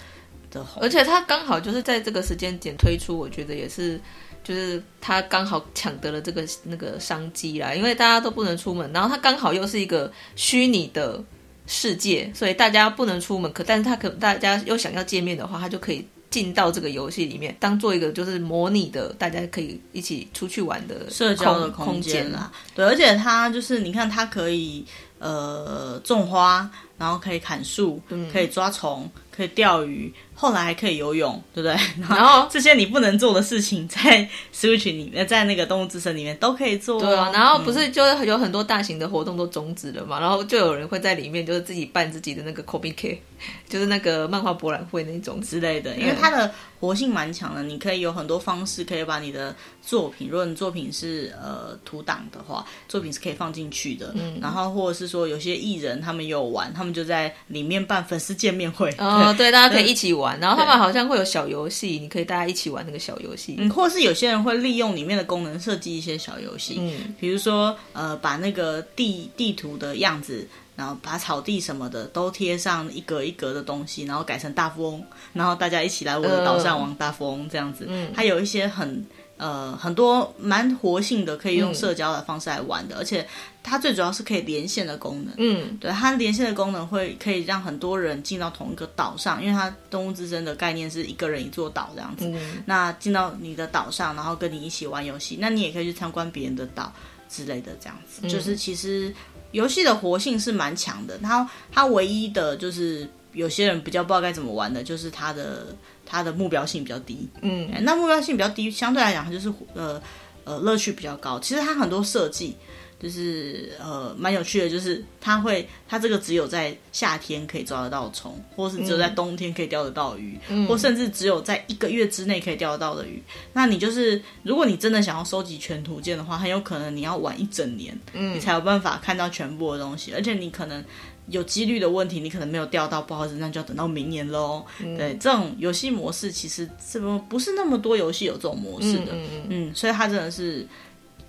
[0.80, 4.00] 而且他刚好就是在这个时间点推出，我觉得也是，
[4.42, 7.74] 就是他刚好抢得了这个那个商机啦。
[7.74, 11.22] 因为大家都不能出门，然后他刚好又是一个虚拟的
[11.66, 22.50] 世界，所以大家不能出门，可但是他可大家又想要见面的话，他就可以进到这个游戏里面，当做一个就是模拟的，大家可以一起出去玩的社交的空间啦。
[22.74, 24.84] 对，而且他就是你看，他可以
[25.18, 27.98] 呃种花，然后可以砍树，
[28.30, 30.12] 可以抓虫，可以钓鱼。
[30.34, 31.76] 后来还可以游泳，对不对？
[32.08, 36.98] 然后这些你不能做的事情，在 Switch 里面， 在那个动物之森里面都可以做。
[36.98, 40.18] 对啊，然后不是就有很多大型的活动都终止了嘛？
[40.18, 43.22] 嗯、然后就有人会在里面，就是自己办自己的那个 Comic K，
[43.68, 45.94] 就是那个漫画博览会那种之类的。
[45.96, 54.14] 因为它的活性蛮强的，你可以有很多方式可以把你的作品，如果你作品是呃图档的话，作品是可以放进去的。
[54.16, 54.38] 嗯。
[54.40, 58.90] 然后或者是说有些艺人他们有玩，他们就在里面办粉丝见面会。
[58.98, 60.38] 哦哦，对，大家可以一起玩。
[60.40, 63.57] 然后他们好像会有小游戏，你可以大家一起玩那个小游戏。
[63.59, 77.87] 嗯，或是有些人会利用里面的功能设计一些小游戏，嗯，比如说呃，把那个地地图的样子，然后把草地什么的都贴上一格一格的东西，然后改成大富翁，然后大家一起来我的岛上玩大富翁这样子。
[77.88, 79.05] 嗯，它有一些很。
[79.40, 83.26] 呃，很多蛮活性的，可以用社交的方式来玩的，嗯、而且
[83.62, 85.35] 它最主要是可以连线的功能。
[85.38, 92.27] 嗯，对，它连线的功能会可以让很多人进到同一个岛上，因为它动物之森的概念是一个人一座岛这样子。
[92.29, 96.92] 嗯、那进到你的岛上，然后跟你一起玩游戏，那你也可以去参观别人的岛
[97.29, 98.20] 之类的这样子。
[98.23, 99.14] 嗯、就是其实
[99.53, 105.66] 游戏的活性是蛮强的，它它唯一的就是有些人比较不知道该怎么玩的，就是它的。
[106.12, 110.03] 它的目标性比较低，嗯，那目标性比较低，相对来讲，它就是呃
[110.42, 111.38] 呃乐趣比较高。
[111.38, 112.57] 其实它很多设计
[113.02, 123.22] 就是呃蛮有趣的，就是它会它这个只有在夏天可以抓得到虫，或是只有在冬天可以钓得到鱼，嗯、或甚至只有在一个月之内可以钓得到的鱼。
[123.52, 130.84] 那你就是如果你真的想要收集全图鉴的话，很有可能你要玩一整年，嗯，你才有办法看到全部的东西，而且你可能。
[131.26, 134.64] 有几率的问题，你可能没有钓到，不好意思，那就要等到明年喽。
[134.82, 140.66] 嗯、对，这种游戏模式其实这不不是那么多游戏有这种模式的，嗯，嗯，嗯，所以它真的是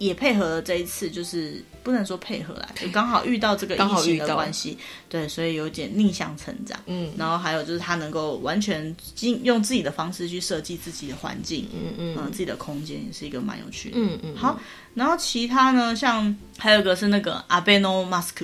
[0.02, 4.76] 也配合了这一次，就是不能说配合啦，就刚好遇到这个疫情的关系，
[5.08, 6.80] 对，所以有点逆向成长。
[6.88, 8.96] 嗯，然后还有就是他能够完全
[9.44, 13.98] 用自己的方式去设计自己的环境，嗯嗯，嗯，自己的空间也是一个蛮有趣的。
[14.00, 14.60] 嗯嗯，好，
[14.96, 18.44] 然后其他呢，像还有一个是那个阿贝诺马斯克。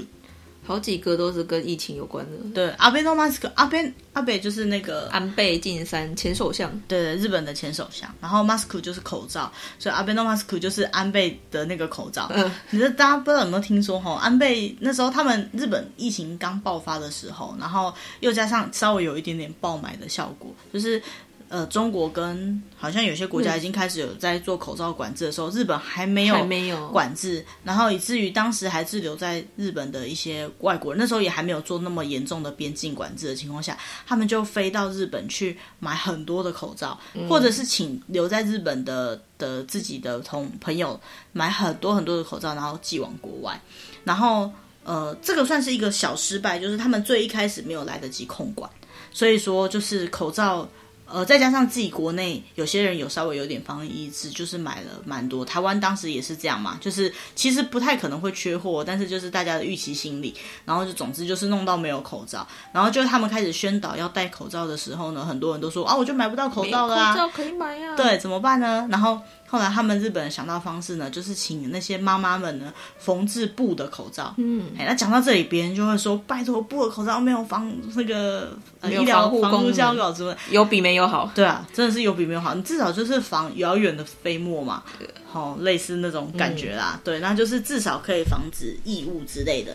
[0.67, 2.37] 好几个都是跟疫情有关的。
[2.53, 8.13] 对，阿贝诺马斯克，阿贝阿贝就是那个安倍晋三前首相，对，日本的前首相。
[8.19, 9.49] 然后马斯克就是口罩，
[9.79, 12.29] 所以阿贝诺马斯克就是安倍的那个口罩。
[12.33, 21.01] 嗯，其实大家不知道有没有听说哈，安倍那时候他们日本疫情刚爆发的时候，然后又加上稍微有一点点爆买的效果，就是。
[21.49, 26.89] 呃，中国跟好像有些国家已经开始有在做口罩管制的时候，嗯、日本还没有没有。
[26.89, 40.99] 管制，然后以至于当时还滞留在日本的一些外国人，那时候也还没有做那么严重的边境管制的情况下，他们就飞到日本去买很多的口罩，嗯、或者是请留在日本的的自己的同朋友
[41.31, 43.57] 买很多很多的口罩，然后寄往国外，
[44.03, 44.51] 然后
[44.83, 48.69] 呃，这个算是一个小失败，就是他们最一开始没有来得及控管，
[49.11, 50.67] 所以说就是口罩。
[51.09, 55.43] 呃，再加上自己国内有些人有稍微有点防疫意志，就是买了蛮多。
[55.45, 68.87] 台湾当时也是这样嘛，就是其实不太可能会缺货，但是就是大家的预期心理，然后就总之就是弄到没有口罩，然后就他们开始宣导要戴口罩的时候呢，很多人都说啊，我就买不到口罩了啊，口罩可以买呀，对，怎么办呢？
[68.91, 69.19] 然后。
[69.49, 74.33] 后来他们日本人想到方式呢，就是请那些妈妈们呢缝制布的口罩。
[74.37, 82.53] 嗯，哎，那讲到这里，别人就会说：“拜托，布的口罩没有防那个呃医疗防护胶稿之类，有比没有好。”对啊，真的是有比没有好。
[82.53, 84.83] 你至少就是防遥远的飞沫嘛，
[85.31, 86.95] 好类似那种感觉啦。
[86.95, 89.73] 嗯、对，那就是至少可以防止异物之类的。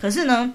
[0.00, 0.52] 可是呢，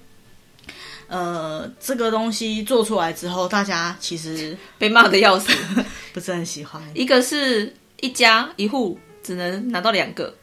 [1.07, 5.47] 呃，这个东西做出来之后，大家其实 被骂的要死，
[6.11, 6.83] 不是很喜欢。
[6.93, 7.73] 一个是。
[8.01, 10.33] 一家一户只能拿到两个，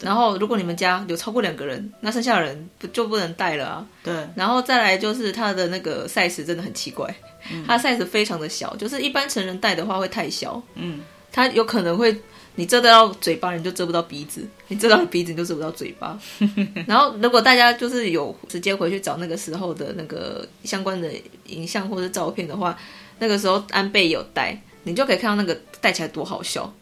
[0.00, 3.86] 然后如果你们家有超过两个人，那剩下的人不就不能带了啊？
[4.02, 7.14] 对，然后再来就是它的那个 size 真的很奇怪，
[7.52, 11.00] 嗯、它 size 非常的小，就是一般成人戴的话会太小，嗯，
[11.30, 12.14] 它有可能会
[12.56, 16.18] 你遮得到嘴巴，你就遮不到鼻子； 你遮到鼻子，你就遮不到嘴巴。
[16.88, 21.08] 然后如果大家就是有直接回去找那个时候的那个相关的
[21.46, 22.76] 影像或者照片的话，
[23.18, 24.60] 那个时候安倍有戴。
[24.84, 26.72] 你就可以看到那个戴起来多好笑，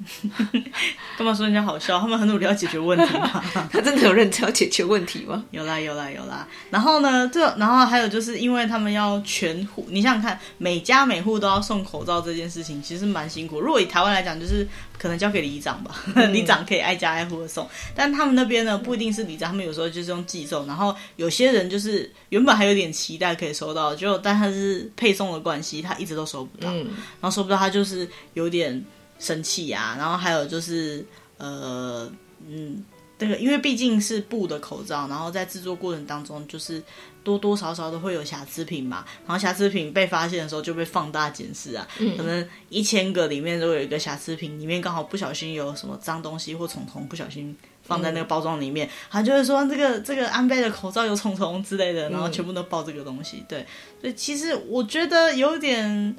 [1.19, 1.99] 干嘛说人家好笑？
[1.99, 3.43] 他们很努力要解决问题嘛。
[3.73, 5.45] 他真的有认真要解决问题吗？
[5.51, 6.47] 有啦有啦有啦。
[6.71, 13.61] 然后呢，这然后还有就是因为他们要全户，你想想看，每家每户都要送口罩这件事情，其实蛮辛苦。
[13.61, 14.67] 如果以台湾来讲，就是。
[14.99, 26.79] 可能交给里长吧，嗯、 里长可以挨家挨户的送，但他们那边呢，不一定是里长，他们有时候就是用寄送，然后有些人就是原本还有点期待可以收到，就但他是配送的关系，他一直都收不到，嗯、
[27.21, 27.88] 然后收不到他就是
[28.35, 28.85] 有点
[29.19, 31.05] 生气呀、啊，然后还有就是
[31.37, 32.11] 呃
[32.47, 32.85] 嗯。
[33.21, 36.81] 这个因为毕竟是布的口罩，然后在制作过程当中，就是
[37.25, 39.05] 多多少少都会有瑕疵品嘛。
[39.27, 41.85] 然后瑕疵品被发现的时候，就被放大检视啊。
[41.99, 53.45] 嗯、可能一千个里面都有一个瑕疵品，里面刚好不小心有什么脏东西或虫虫不小心放在那个包装里面，他、嗯、就会说这个这个安倍的口罩有虫虫之类的，然后全部都爆这个东西。
[53.49, 53.67] 对，
[54.01, 56.15] 所以其实我觉得有点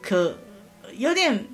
[0.00, 0.34] 可
[0.98, 1.46] 有点。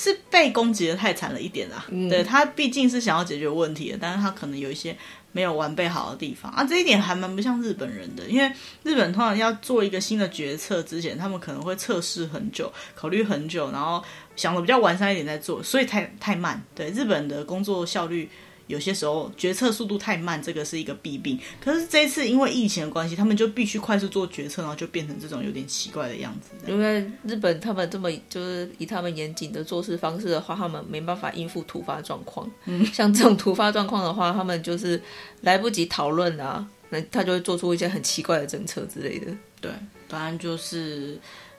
[0.00, 4.96] 是被攻击的太惨了一点啦，嗯、对他毕竟是想要解决问题的，但是他可能有一些
[5.32, 8.48] 没有完备好的地方啊，这一点还蛮不像日本人的，因为
[8.84, 14.00] 日本通常要做一个新的决策之前，他们可能会测试很久，考虑很久，然后
[14.36, 16.62] 想的比较完善一点再做，所以太太慢。
[16.76, 18.30] 对，日本的工作效率。
[18.68, 21.36] 有些时候决策速度太慢，这个是一个弊病。
[21.60, 26.50] 可是这一次因为疫情的关系，他们就必须快速做决策，然后就变成这种有点奇怪的样子。
[26.70, 32.48] 因为日本他们这么就是以他们严谨的做事方式的话，他们没办法应付突发状况。
[32.66, 35.02] 嗯，像这种突发状况的话，他们就是
[35.40, 39.26] 来不及讨论啊，那他就会做出一些很奇怪的政策之类的。
[39.60, 39.70] 对，
[40.06, 41.18] 当然就是。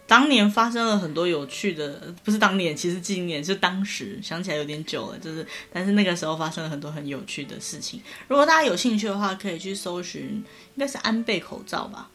[0.10, 8.02] 当年发生了很多有趣的，不是当年，其实今年是当时，想起来有点久了，就是，但是那个时候发生了很多很有趣的事情。
[8.28, 12.10] 如果大家有兴趣的话，可以去搜寻，应该是安倍口罩吧，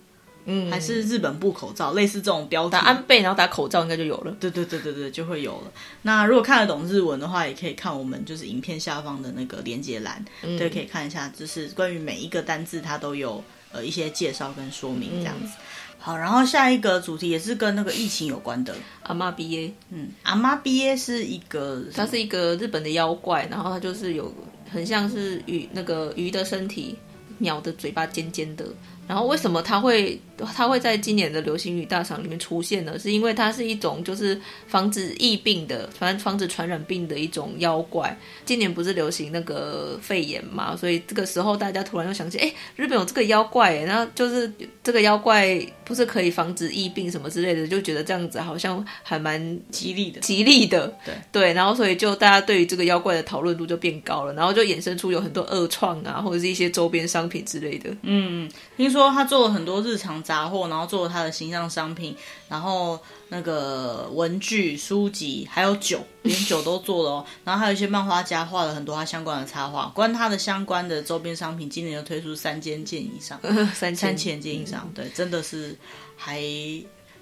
[0.47, 4.37] 嗯，还是日本布口罩，类似这种标题，打安倍然后打口罩应该就有了。
[4.41, 5.73] 对对对对对，就会有了。
[6.03, 15.47] 那如果看得懂日文的话，也可以看我们就是影片下方的那个连接栏，嗯、对，可以看一下，就是关于每一个单字它都有呃一些介绍跟说明这样子。
[15.47, 15.63] 嗯
[16.05, 18.75] 好，然后下一个主题也是跟那个疫情有关的。
[19.05, 24.31] 阿妈比耶，嗯，阿妈比耶是一个，它是一个日本的妖怪，然后它就是有
[24.71, 26.95] 很像是鱼那个鱼的身体，
[27.39, 28.67] 鸟的嘴巴尖尖的。
[29.07, 30.21] 然后为什么它会
[30.55, 32.99] 它会在今年的流行语大赏里面出现呢？
[32.99, 38.15] 是因为它是一种就是防止疫病的，反正防止传染病的一种妖怪。
[38.45, 44.51] 今年不是流行那个肺炎嘛，所以这个时候大家突然又想起，哎，日本有这个妖怪，然后就是
[44.85, 51.53] 这个妖怪不是可以防止疫病什么之类的，就觉得这样子好像还蛮吉利的，吉利的，对对。
[51.55, 57.91] 然后所以就大家对于这个妖怪的讨论度就变高了，然后就衍生出有很多二创啊，或者是一些周边商品之类的。
[58.03, 62.15] 嗯，听说他做了很多日常杂货，然后做了他的形象商品，
[62.49, 67.27] 然后那个文具、书籍，还有酒，连酒都做了哦。
[67.43, 73.41] 然后还有一些漫画家画了很多他相关的插画，关他的相关的周边商品，今年就推出三千件以上，
[73.75, 75.77] 三三千件以上，对，真的是
[76.17, 76.41] 还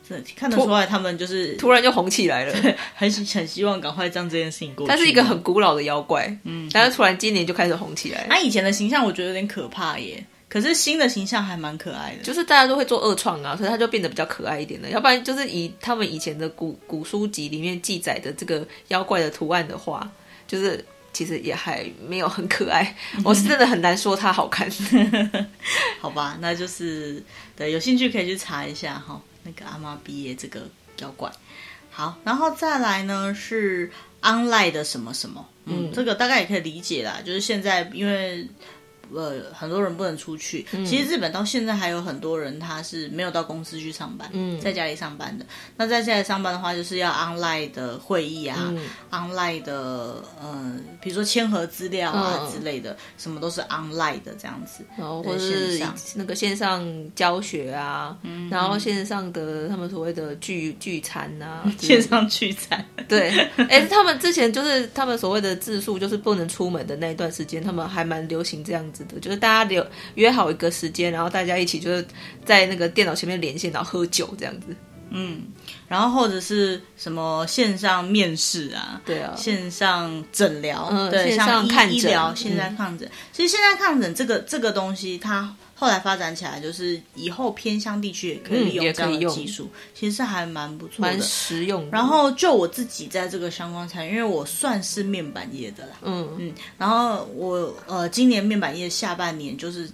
[0.09, 2.55] 真的看得出来，他们就是突然就红起来了，
[2.95, 4.91] 很很希望赶快将这件事情过去。
[4.91, 8.27] 他是一个很古老的妖怪，嗯，但是突然今年就开始红起来了。
[8.31, 10.25] 他以前的形象我觉得有点可怕耶。
[10.49, 14.91] 可是新的形象还蛮可爱的，就是大家都会做二创啊，所以他就变得比较可爱一点了。
[14.91, 20.07] 要不然就是以他们以前的古古书籍里面记载的这个妖怪的图案的话，
[20.47, 22.97] 就是其实也还没有很可爱。
[23.25, 24.69] 我是真的很难说它好看，
[26.01, 26.37] 好吧？
[26.41, 27.23] 那就是
[27.57, 31.31] 对，有兴趣可以去查一下哈，那个阿妈毕业这个妖怪。
[31.91, 33.91] 好，然后再来呢是
[34.23, 38.49] online 的什么什么，嗯，这个大概也可以理解啦，就是现在因为。
[39.15, 40.67] 呃，很多人不能出去。
[40.73, 45.45] 嗯、其实日本到现在还有很多人他是没有到公司去上班，嗯、在家里上班的。
[45.77, 54.85] 那在家里上班的话，就是要 online 的会议啊、嗯、，online 的，呃，比如说签合资料啊、嗯、之类的，什么都是 online 的这样子。
[54.97, 55.81] 然后或者是
[56.15, 56.85] 那个线上
[57.15, 62.85] 教学啊，嗯、然后线上的他们所谓的聚聚餐啊，线上聚餐。
[63.09, 63.31] 对，
[63.69, 69.02] 哎，他们之前就是他们所谓的自述，就是不能出门的那一段时间，他们还蛮流行这样子。
[69.21, 72.07] 就是大家留约好一个时间，然后大家一起就是
[72.45, 74.75] 在那个电脑前面连线，然后喝酒这样子。
[75.11, 75.43] 嗯，
[75.93, 83.07] 然后或者是什么线上面试啊，对啊，线上诊疗，嗯、对，线上看诊，医疗，线上看诊。
[83.07, 85.55] 嗯、其实现在看诊这个这个东西，它。
[85.75, 91.89] 后来发展起来，就是以后偏乡地区也可以利用这样的技术，嗯、其实还蛮不错的，蛮实用的。
[91.91, 96.55] 然后就我自己在这个相关产业，因为我算是面板业的啦，嗯嗯。
[96.79, 99.91] 然后我呃，今年面板业下半年就是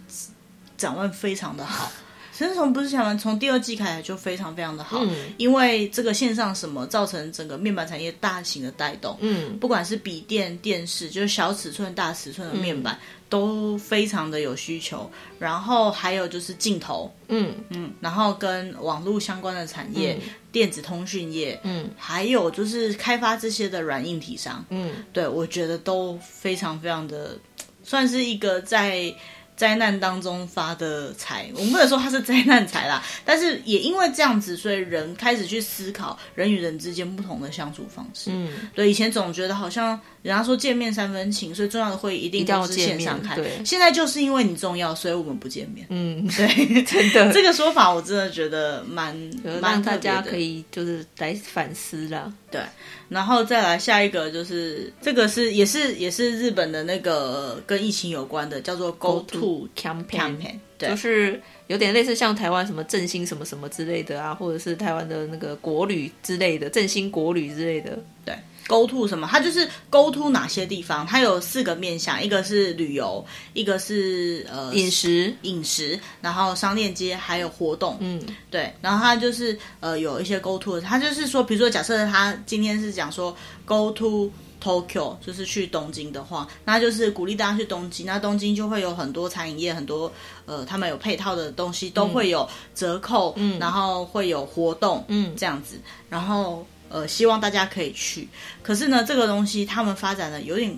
[0.76, 1.90] 展望非常的好。
[2.39, 15.11] 其实从不是想从第二季开始就非常非常的好，嗯、因为这个线上什么造成整个面板产业大型的带动，嗯，不管是笔电、电视，就是小尺寸、大尺寸的面板、嗯、都非常的有需求。
[15.41, 17.53] 然后还有就是镜头，嗯。
[17.70, 27.36] 嗯，然后跟网络相关的产业、嗯、电子通讯业，嗯，还有就是开发这些的软硬体商，嗯，对我觉得都非常非常的
[27.82, 29.12] 算是一个在。
[29.59, 38.30] 灾难当中发的财，我们不能说它是灾难财啦， 但是也因为这样子，所以人开始去思考人与人之间不同的相处方式。
[38.32, 43.34] 嗯，对，以前总觉得好像人家说见面三分情，所以重要的会议一定都是线上开。
[43.34, 45.84] 对，现在就是因为你重要，所以我们不见面。
[45.90, 49.16] 嗯，对， 真的这个说法我真的觉得蛮
[49.61, 52.32] 蛮让大家可以就是来反思啦。
[52.48, 52.61] 对。
[53.09, 60.36] 然后再来下一个，就是这个是也是也是日本的那个跟疫情有关的，叫做 Go To campaign，,
[60.76, 60.88] 对。
[60.90, 68.34] 就是有点类似像台湾什么振兴什么什么之类的啊，或者是台湾的那个国旅之类的振兴国旅之类的，对。
[68.69, 69.27] Go to 什么？
[69.29, 71.07] 它就是 Go to 哪些地方？
[71.07, 77.97] 它有四个面向，一个是旅游，一个是呃饮食，饮食，然后商店街，还有活动。
[78.01, 78.71] 嗯，对。
[78.83, 84.31] 然后它就是呃有一些 Go to，它就是说，比如说假设他今天是讲说 Go to
[84.62, 88.05] Tokyo，就是去东京的话，那就是鼓励大家去东京。
[88.05, 90.12] 那东京就会有很多餐饮业，很多
[90.45, 96.66] 呃他们有配套的东西都会有折扣，嗯，然后会有活动，嗯，这样子，然后。
[96.89, 98.28] 呃，希望大家可以去。
[98.62, 100.70] 可是呢，这个东西他们发展的有点，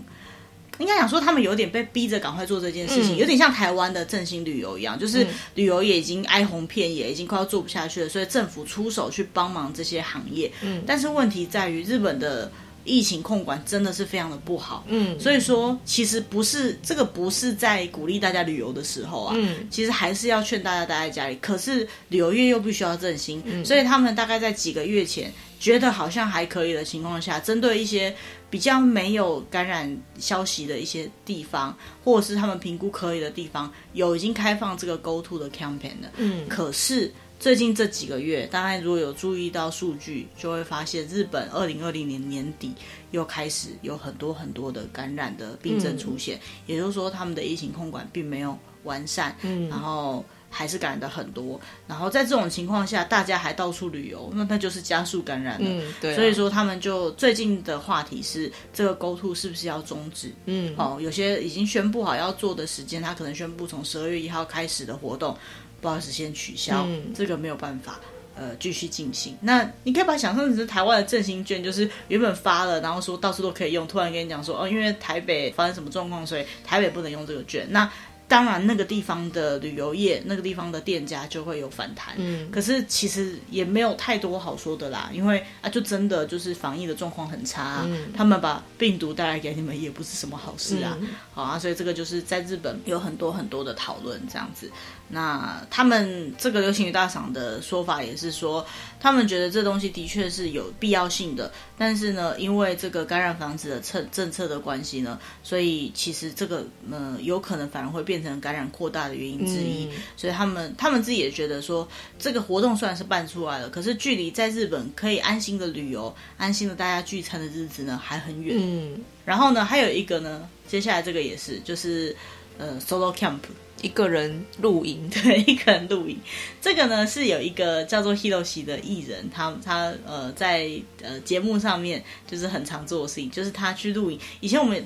[0.79, 10.51] 应该讲说他们有点被逼着赶快做这件事情，嗯、有点像台湾的振兴旅游一样，就是旅游业已经哀鸿遍野，已经快要做不下去了，所以政府出手去帮忙这些行业。
[10.63, 12.51] 嗯，但是问题在于日本的。
[12.83, 21.37] 疫情控管真的是非常的不好，嗯，所以说其实不是这个不是在鼓励大家旅游的时候啊，嗯，其实还是要劝大家待在家里。
[21.43, 25.31] 可是旅游业又必须要振兴，嗯，所以他们大概在几个月前
[25.61, 28.13] 觉得好像还可以的情况下，针对一些
[28.51, 37.13] 比较没有感染消息的一些地方，或者是他们评估可以的地方，有已经开放这个 Go To 的 campaign 的，嗯，可是。
[37.41, 42.75] 最近这几个月，大家如果有注意到数据，就会发现日本二零二零年年底
[43.13, 60.33] 又开始有很多很多的感染的病症出现，嗯、也就是说他们的疫情控管并没有完善，嗯，然后还是感染的很多，然后在这种情况下，大家还到处旅游，那那就是加速感染了，嗯，对、啊，所以说他们就最近的话题是这个 Go To 是不是要终止？
[60.47, 65.37] 嗯，哦，有些已经宣布好要做的时间，他可能宣布从十二月一号开始的活动。
[65.81, 67.99] 不好意思，先取消，嗯，这个没有办法，
[68.37, 69.35] 呃，继续进行。
[69.41, 77.67] 那你可以把想象成是台湾的振兴券，就是原本发了，然后说到处都可以用，突然跟你讲说，哦，因为台北发生什么状况，所以台北不能用这个券。
[77.71, 77.91] 那
[78.31, 82.15] 当然，那个地方的旅游业，那个地方的店家就会有反弹。
[82.17, 90.97] 嗯，可是其实也没有太多好说的啦，因为啊，就真的就是防疫的状况很差啊，嗯，他们把病毒带来给你们也不是什么好事啊。
[91.01, 94.71] 嗯，好啊，所以这个就是在日本有很多很多的讨论这样子。
[95.09, 98.65] 那他们这个流行语大赏的说法也是说，
[99.01, 109.87] 他们觉得这东西的确是有必要性的，但是呢，因为这个感染防止的政政策的关系呢，所以其实这个呃有可能反而会变成感染扩大的原因之一。
[109.87, 111.89] 嗯、所以他们他们自己也觉得说，
[112.19, 118.57] 这个活动虽然是办出来了，可是距离在日本可以安心的旅游、安心的大家聚餐的日子呢还很远。
[118.61, 122.15] 嗯，然后呢，还有一个呢，接下来这个也是，就是
[122.59, 123.39] 呃 solo camp。
[123.83, 126.19] 一个人露营， 对，一个人露营。
[126.61, 130.71] 这个呢是有一个叫做 Hiroshi 的艺人，他他呃在
[131.03, 134.19] 呃节目上面就是很常做的事情，就是他去露营。
[134.41, 134.85] 以前我们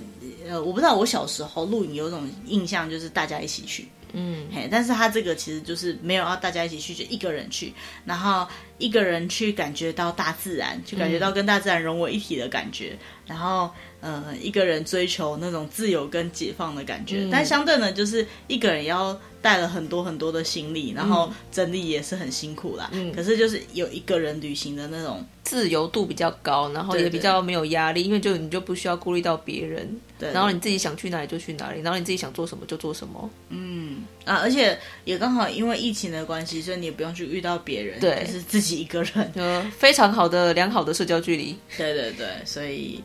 [0.49, 7.73] 呃我不知道，我小时候露营有种印象，就是大家一起去，嗯，嘿，但是他这个其实就是没有要大家一起去，就一个人去，
[8.05, 8.47] 然后
[8.79, 12.99] 一个人去感觉到大自然，去感觉到跟大自然融为一体的感觉，嗯、
[13.29, 13.71] 然后。
[14.01, 22.91] 呃，一个人追求那种自由跟解放的感觉，嗯、但相对呢，就是一个人要带了很多很多的行李，然后整理也是很辛苦啦。
[22.93, 33.31] 嗯，可是就是有一个人旅行的那种自由度比较高，然后也比较没有压力，对对，因为就你就不需要顾虑到别人，对，然后你自己想去哪里就去哪里，然后你自己想做什么就做什么。
[33.49, 34.05] 嗯。
[34.27, 41.57] 啊，而且也刚好因为疫情的关系，所以你也不用去遇到别人，对，就是自己一个人，就非常好的良好的社交距离。
[41.77, 43.03] 对对对，所以。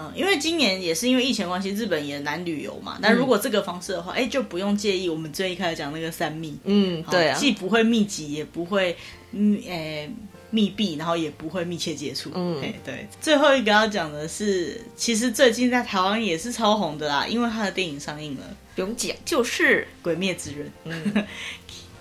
[0.00, 3.00] 嗯，因为今年也是因为疫情关系，日本也难旅游嘛。
[3.02, 6.56] 但如果这个方式的话，哎、嗯，就不用介意我们最一开始讲那个三密。
[6.62, 8.96] 嗯，对啊，既不会密集，也不会
[9.32, 10.08] 嗯，诶
[10.50, 12.30] 密闭，然后也不会密切接触。
[12.32, 13.08] 嗯，对。
[13.20, 18.44] 最后一个要讲的是，其实最近在台湾也是超红的啦，因为他的电影上映了，
[18.76, 20.64] 不用讲，就是《鬼灭之刃》。
[20.84, 21.26] 嗯，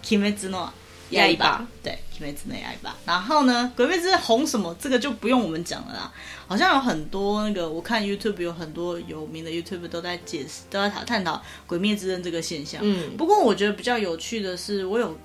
[0.08, 0.60] 鬼灭之刃。
[1.12, 2.96] 压一把，对，鬼灭之刃压一把。
[3.06, 4.76] 然后呢，鬼灭之刃红什么？
[4.80, 6.12] 这个就不用我们讲了啦。
[6.48, 12.82] 好像有很多那个，我看 YouTube 有很多有名的 YouTube 都在解释，都在探探讨鬼灭之刃这个现象。
[12.84, 15.18] 嗯，不过我觉得比较有趣的是，我有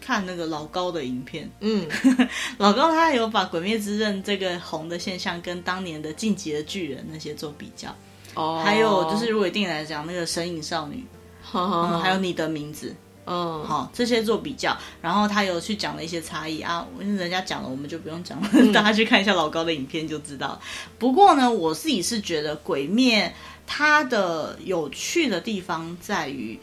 [0.00, 1.50] 看那个老高的影片。
[1.60, 1.86] 嗯，
[2.58, 7.94] 老高他有把鬼灭之刃这个红的现象跟当年的进击的巨人那些做比较。
[8.34, 11.02] 哦，还有就是如果一定来讲，那个神隐少女，
[11.54, 12.94] 嗯，还有你的名字。
[13.26, 20.60] 嗯，好，这些做比较，然后他有去讲了一些差异啊，人家讲了，我们就不用讲了，嗯、 大家去看一下老高的影片就知道。
[20.96, 23.26] 不过呢，我自己是觉得《鬼灭》
[23.66, 26.56] 它的有趣的地方在于，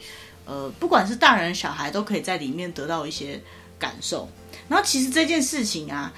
[0.46, 3.38] 呃，不管是大人小孩都可以在里面得到一些
[3.78, 4.26] 感受。
[4.66, 6.10] 然后其实这件事情啊，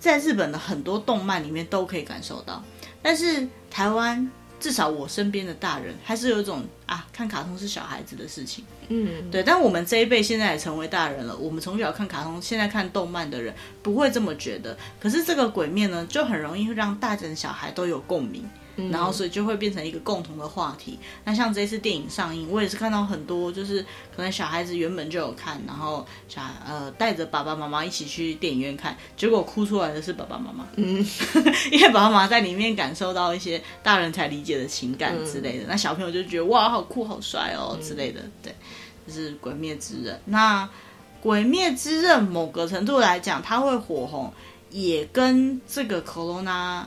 [0.00, 2.60] 在日本的很多动漫里面都可以感受到，
[3.00, 4.28] 但是台湾
[4.62, 8.64] 至少我身边的大人还是有一种啊，看卡通是小孩子的事情。
[8.86, 9.42] 嗯，对。
[9.42, 13.52] 但我们这一辈现在也成为大人了，我们从小看卡通，现在看动漫的人
[13.82, 14.78] 不会这么觉得。
[15.00, 18.48] 可是这个鬼面呢，就很容易让大人小孩都有共鸣。
[18.76, 20.98] 然后，所以就会变成一个共同的话题。
[21.24, 23.84] 那像这次电影上映，我也是看到很多，就是
[24.16, 30.66] 可能小孩子原本就有看，然后小孩呃带着爸爸妈妈一起去电影院看，结果哭出来的是爸爸妈妈。
[30.76, 31.04] 嗯，
[31.70, 38.20] 因为爸爸妈妈在里面感受到一些大人才理解的情感之类的，那小朋友就觉得哇，好酷，好帅哦之类的。
[38.42, 38.54] 对，
[39.06, 40.14] 就是《鬼灭之刃》。
[40.24, 40.64] 那
[41.20, 44.32] 《鬼灭之刃》某个程度来讲，它会火红，
[44.70, 46.84] 也跟这个 Corona。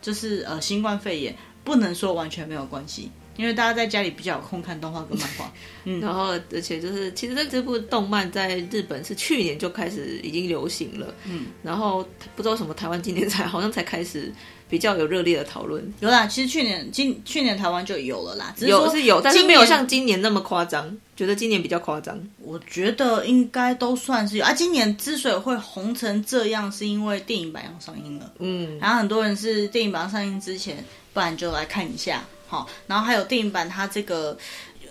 [0.00, 5.50] 就是呃，新冠肺炎不能说完全没有关系，因为大家在家里比较有空看动画跟漫画，
[5.84, 14.30] 嗯，然后而且就是其实这这部动漫在日本是去年就开始已经流行了，嗯，然后不知道什么台湾今年才 好像才开始
[14.68, 24.52] 比较有热烈的讨论，有啦，其实去年今去年台湾就有了啦，只是有是有，但是没有像今年那么夸张，觉得今年比较夸张，我觉得应该都算是有啊。
[24.52, 34.36] 今年之所以会红成这样，是因为电影版要上映了，嗯，然后很多人是电影版上映之前，不然就来看一下，好，然后还有电影版它这个。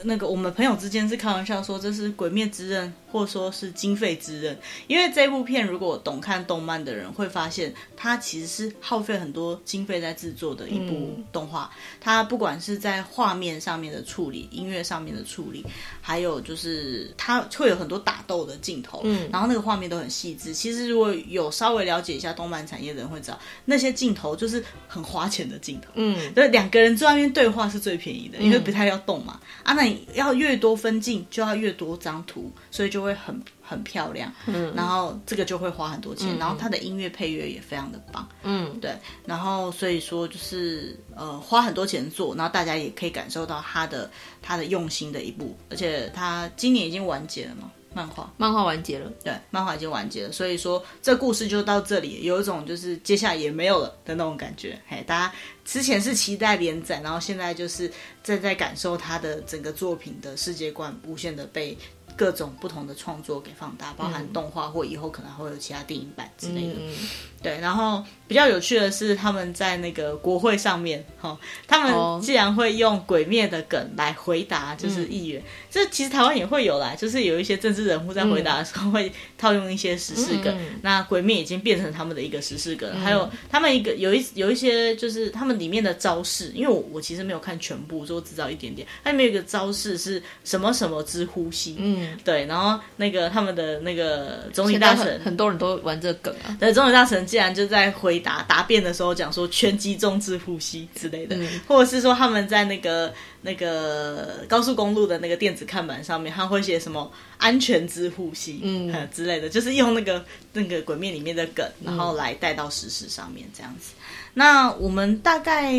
[0.04, 11.70] 那个我们朋友之间是开玩笑说，这是《鬼灭之刃》或者说是经费之刃，因为这部片如果懂看动漫的人会发现，它其实是耗费很多经费在制作的一部动画。
[12.00, 15.66] 它不管是在画面上面的处理、音乐上面的处理，
[16.02, 20.54] 还有就是它会有很多打斗的镜头，嗯，然后那个画面都很细致。
[20.54, 29.89] 其实如果有稍微了解一下动漫产业的人会知道，那些镜头就是很花钱的镜头，嗯，对，两个人在外面对话是最便宜的，因为不太要动嘛，啊，那。
[30.14, 34.32] 要越多分镜，就要越多张图，所以就会很很漂亮。
[34.48, 38.28] 嗯，然后这个就会花很多钱，嗯、然后它的音乐配乐也非常的棒。
[38.44, 44.10] 嗯，对，然后所以说就是呃花很多钱做，然后大家也可以感受到他的
[44.42, 47.72] 他的用心的一步，而且他今年已经完结了嘛。
[47.94, 54.80] 漫画，漫画完结了，对，漫画已经完结了，所以说这故事就到这里，有一种就是接下来也没有了的那种感觉。
[54.88, 55.34] 嘿，大家
[55.66, 57.92] 之前是期待连载，然后现在就是
[58.24, 61.78] 正在感受他的整个作品的世界观无限的被。
[62.18, 66.74] 各种不同的创作给放大，包含动画或以后可能还会有其他电影版之类的。
[66.78, 66.94] 嗯、
[67.42, 71.38] 对，然后比较有趣的是，他们在那个国会上面，哈、哦，
[71.68, 80.54] 他们既然会用鬼灭的梗来回答，就是议员，这、嗯、其实台湾也会有啦，就是有一些政治人物在回答的时候会套用一些时事梗。
[80.60, 88.88] 嗯、那鬼灭已经变成他们的一个时事梗，嗯、还有他们一个有一有一些就是他们里面的招式，因为我我其实没有看全部，所以我知道一点点。
[89.04, 92.18] 他里面有一个招式是什么什么之呼吸，嗯。
[92.26, 96.56] 对，然后那个他们的那个总理大臣很，很多人都玩这个梗啊。
[96.60, 103.14] 对，总理大臣竟然就在回答答辩的时候讲说“全集中之呼吸”之类的，嗯、或者是说他们在那个
[103.44, 113.94] 那个高速公路的那个电子看板上面，他会写什么“安全之呼吸”嗯之类的，就是用那个那个鬼面里面的梗，然后来带到实事上面这样子。
[113.98, 114.04] 嗯、
[114.34, 115.74] 那我们大概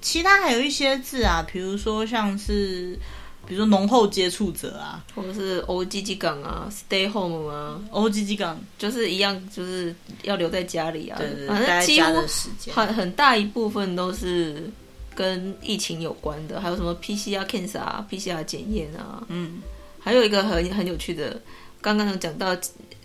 [0.00, 2.98] 其他还有一些字啊，比如说像是。
[3.46, 11.16] 比如说浓厚接触者啊，或者是 OGG 港啊，Stay Home 啊，OGG 港就是一样，就是要留在家里啊。
[11.18, 14.70] 对对对，反正几乎很很大一部分都是
[15.14, 19.22] 跟疫情有关的，还有什么 PCR cancer 啊，PCR 检验啊。
[19.28, 19.62] 嗯，
[20.00, 21.40] 还有一个很很有趣的，
[21.80, 22.56] 刚刚有讲到，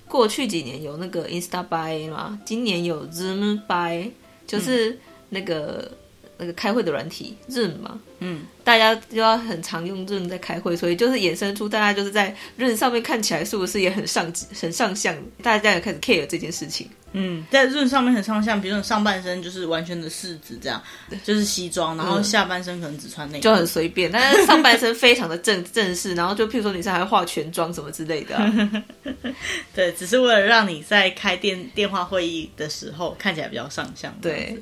[0.08, 4.12] 过去几年有那个 Insta Buy 嘛，今年有 Zoom Buy，
[4.48, 4.98] 就是
[5.30, 5.92] 那个。
[5.92, 5.98] 嗯
[6.42, 16.90] 那个开会的软体 Zoom 嘛，嗯，大家就要很常用 Zoom 在开会，所以就是衍生出大家就是在 Zoom 上面看起来是不是也很上很上相，大家也开始 care 这件事情。
[17.14, 20.82] 嗯，在 Zoom 上面很上相，比如说上半身就是完全的柿子这样，
[21.26, 28.82] 就是西装，然后下半身可能只穿内裤，就很随便，但是上半身非常的正正式，然后就譬如说女生还会化全妆什么之类的，啊，
[29.76, 34.16] 对，只是为了让你在开电电话会议的时候看起来比较上相。
[34.22, 34.58] 对，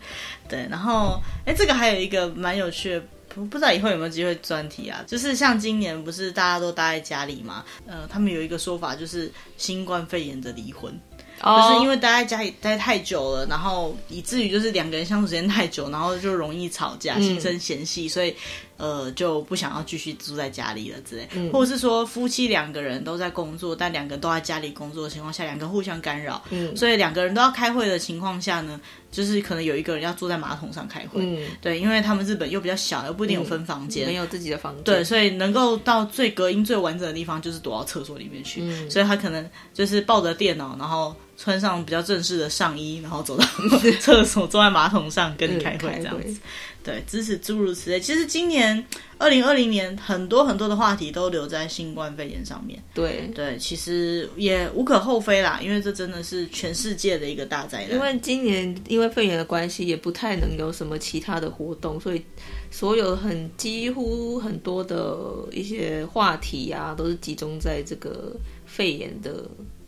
[0.50, 5.04] 对，然后哎，这个还有一个蛮有趣的，不不知道以后有没有机会专题啊？
[5.08, 10.94] 就是像今年不是大家都待在家里嘛，呃，他们有一个说法就是新冠肺炎的离婚。
[11.42, 18.36] 就是因为待在家里待太久了，然后以至于就是两个人相处时间太久，然后就容易吵架，心生嫌隙，嗯、所以
[18.80, 28.80] 呃，就不想要继续住在家里了之类，嗯、或者是说夫妻两个人都在工作，但两个人都在家里工作的情况下，两个互相干扰，嗯，所以两个人都要开会的情况下呢，
[29.12, 43.46] 就是可能有一个人要坐在马桶上开会，嗯，对，因为他们日本又比较小，又不一定有分房间，嗯、没有自己的房间，对，所以能够到最隔音最完整的地方就是躲到厕所里面去，嗯、所以他可能就是抱着电脑，然后穿上比较正式的上衣，然后走到
[44.02, 46.38] 厕所，坐在马桶上跟你开会这样子。
[46.84, 48.00] 对，支持诸如此类。
[48.00, 48.86] 其实今年
[49.18, 52.82] 二零二零年，很多很多的话题都留在新冠肺炎上面。
[52.94, 57.92] 对对，其实也无可厚非啦，因为这真的是全世界的一个大灾难。
[57.92, 62.22] 因为今年因为肺炎的关系，也不太能有什么其他的活动，所以
[62.70, 68.36] 所有很几乎很多的一些话题啊，都是集中在这个
[68.66, 69.46] 肺炎的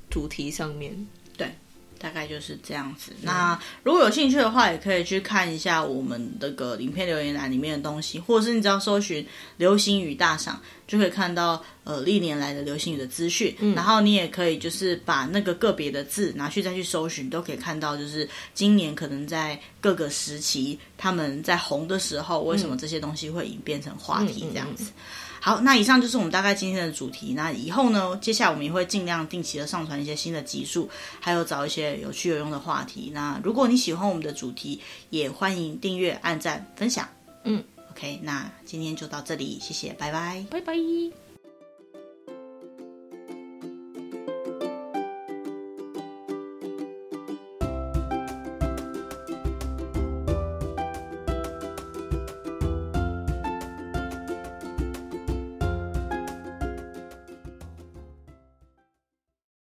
[0.09, 0.95] 主题上面。
[2.01, 3.11] 大概就是这样子。
[3.21, 9.25] 那如果有兴趣的话，也可以去看一下我们这个影片留言栏里面的东西，或者是你只要搜寻
[9.57, 13.55] “流行语大赏”，就可以看到呃历年来的流行语的资讯。
[13.59, 24.91] 嗯，然后你也可以就是把那个个别的字拿去再去搜寻，都可以看到就是今年可能在各个时期他们在红的时候，为什么这些东西会演变成话题这样子。
[25.43, 27.33] 好，那以上就是我们大概今天的主题。
[27.33, 30.87] 那以后呢，接下来我们也会尽量定期的上传一些新的集数，
[31.19, 33.09] 还有找一些有趣有用的话题。
[33.11, 34.79] 那如果你喜欢我们的主题，
[35.09, 37.09] 也欢迎订阅、按赞、分享。
[37.43, 41.30] 嗯，OK，那今天就到这里，谢谢，拜拜，拜拜。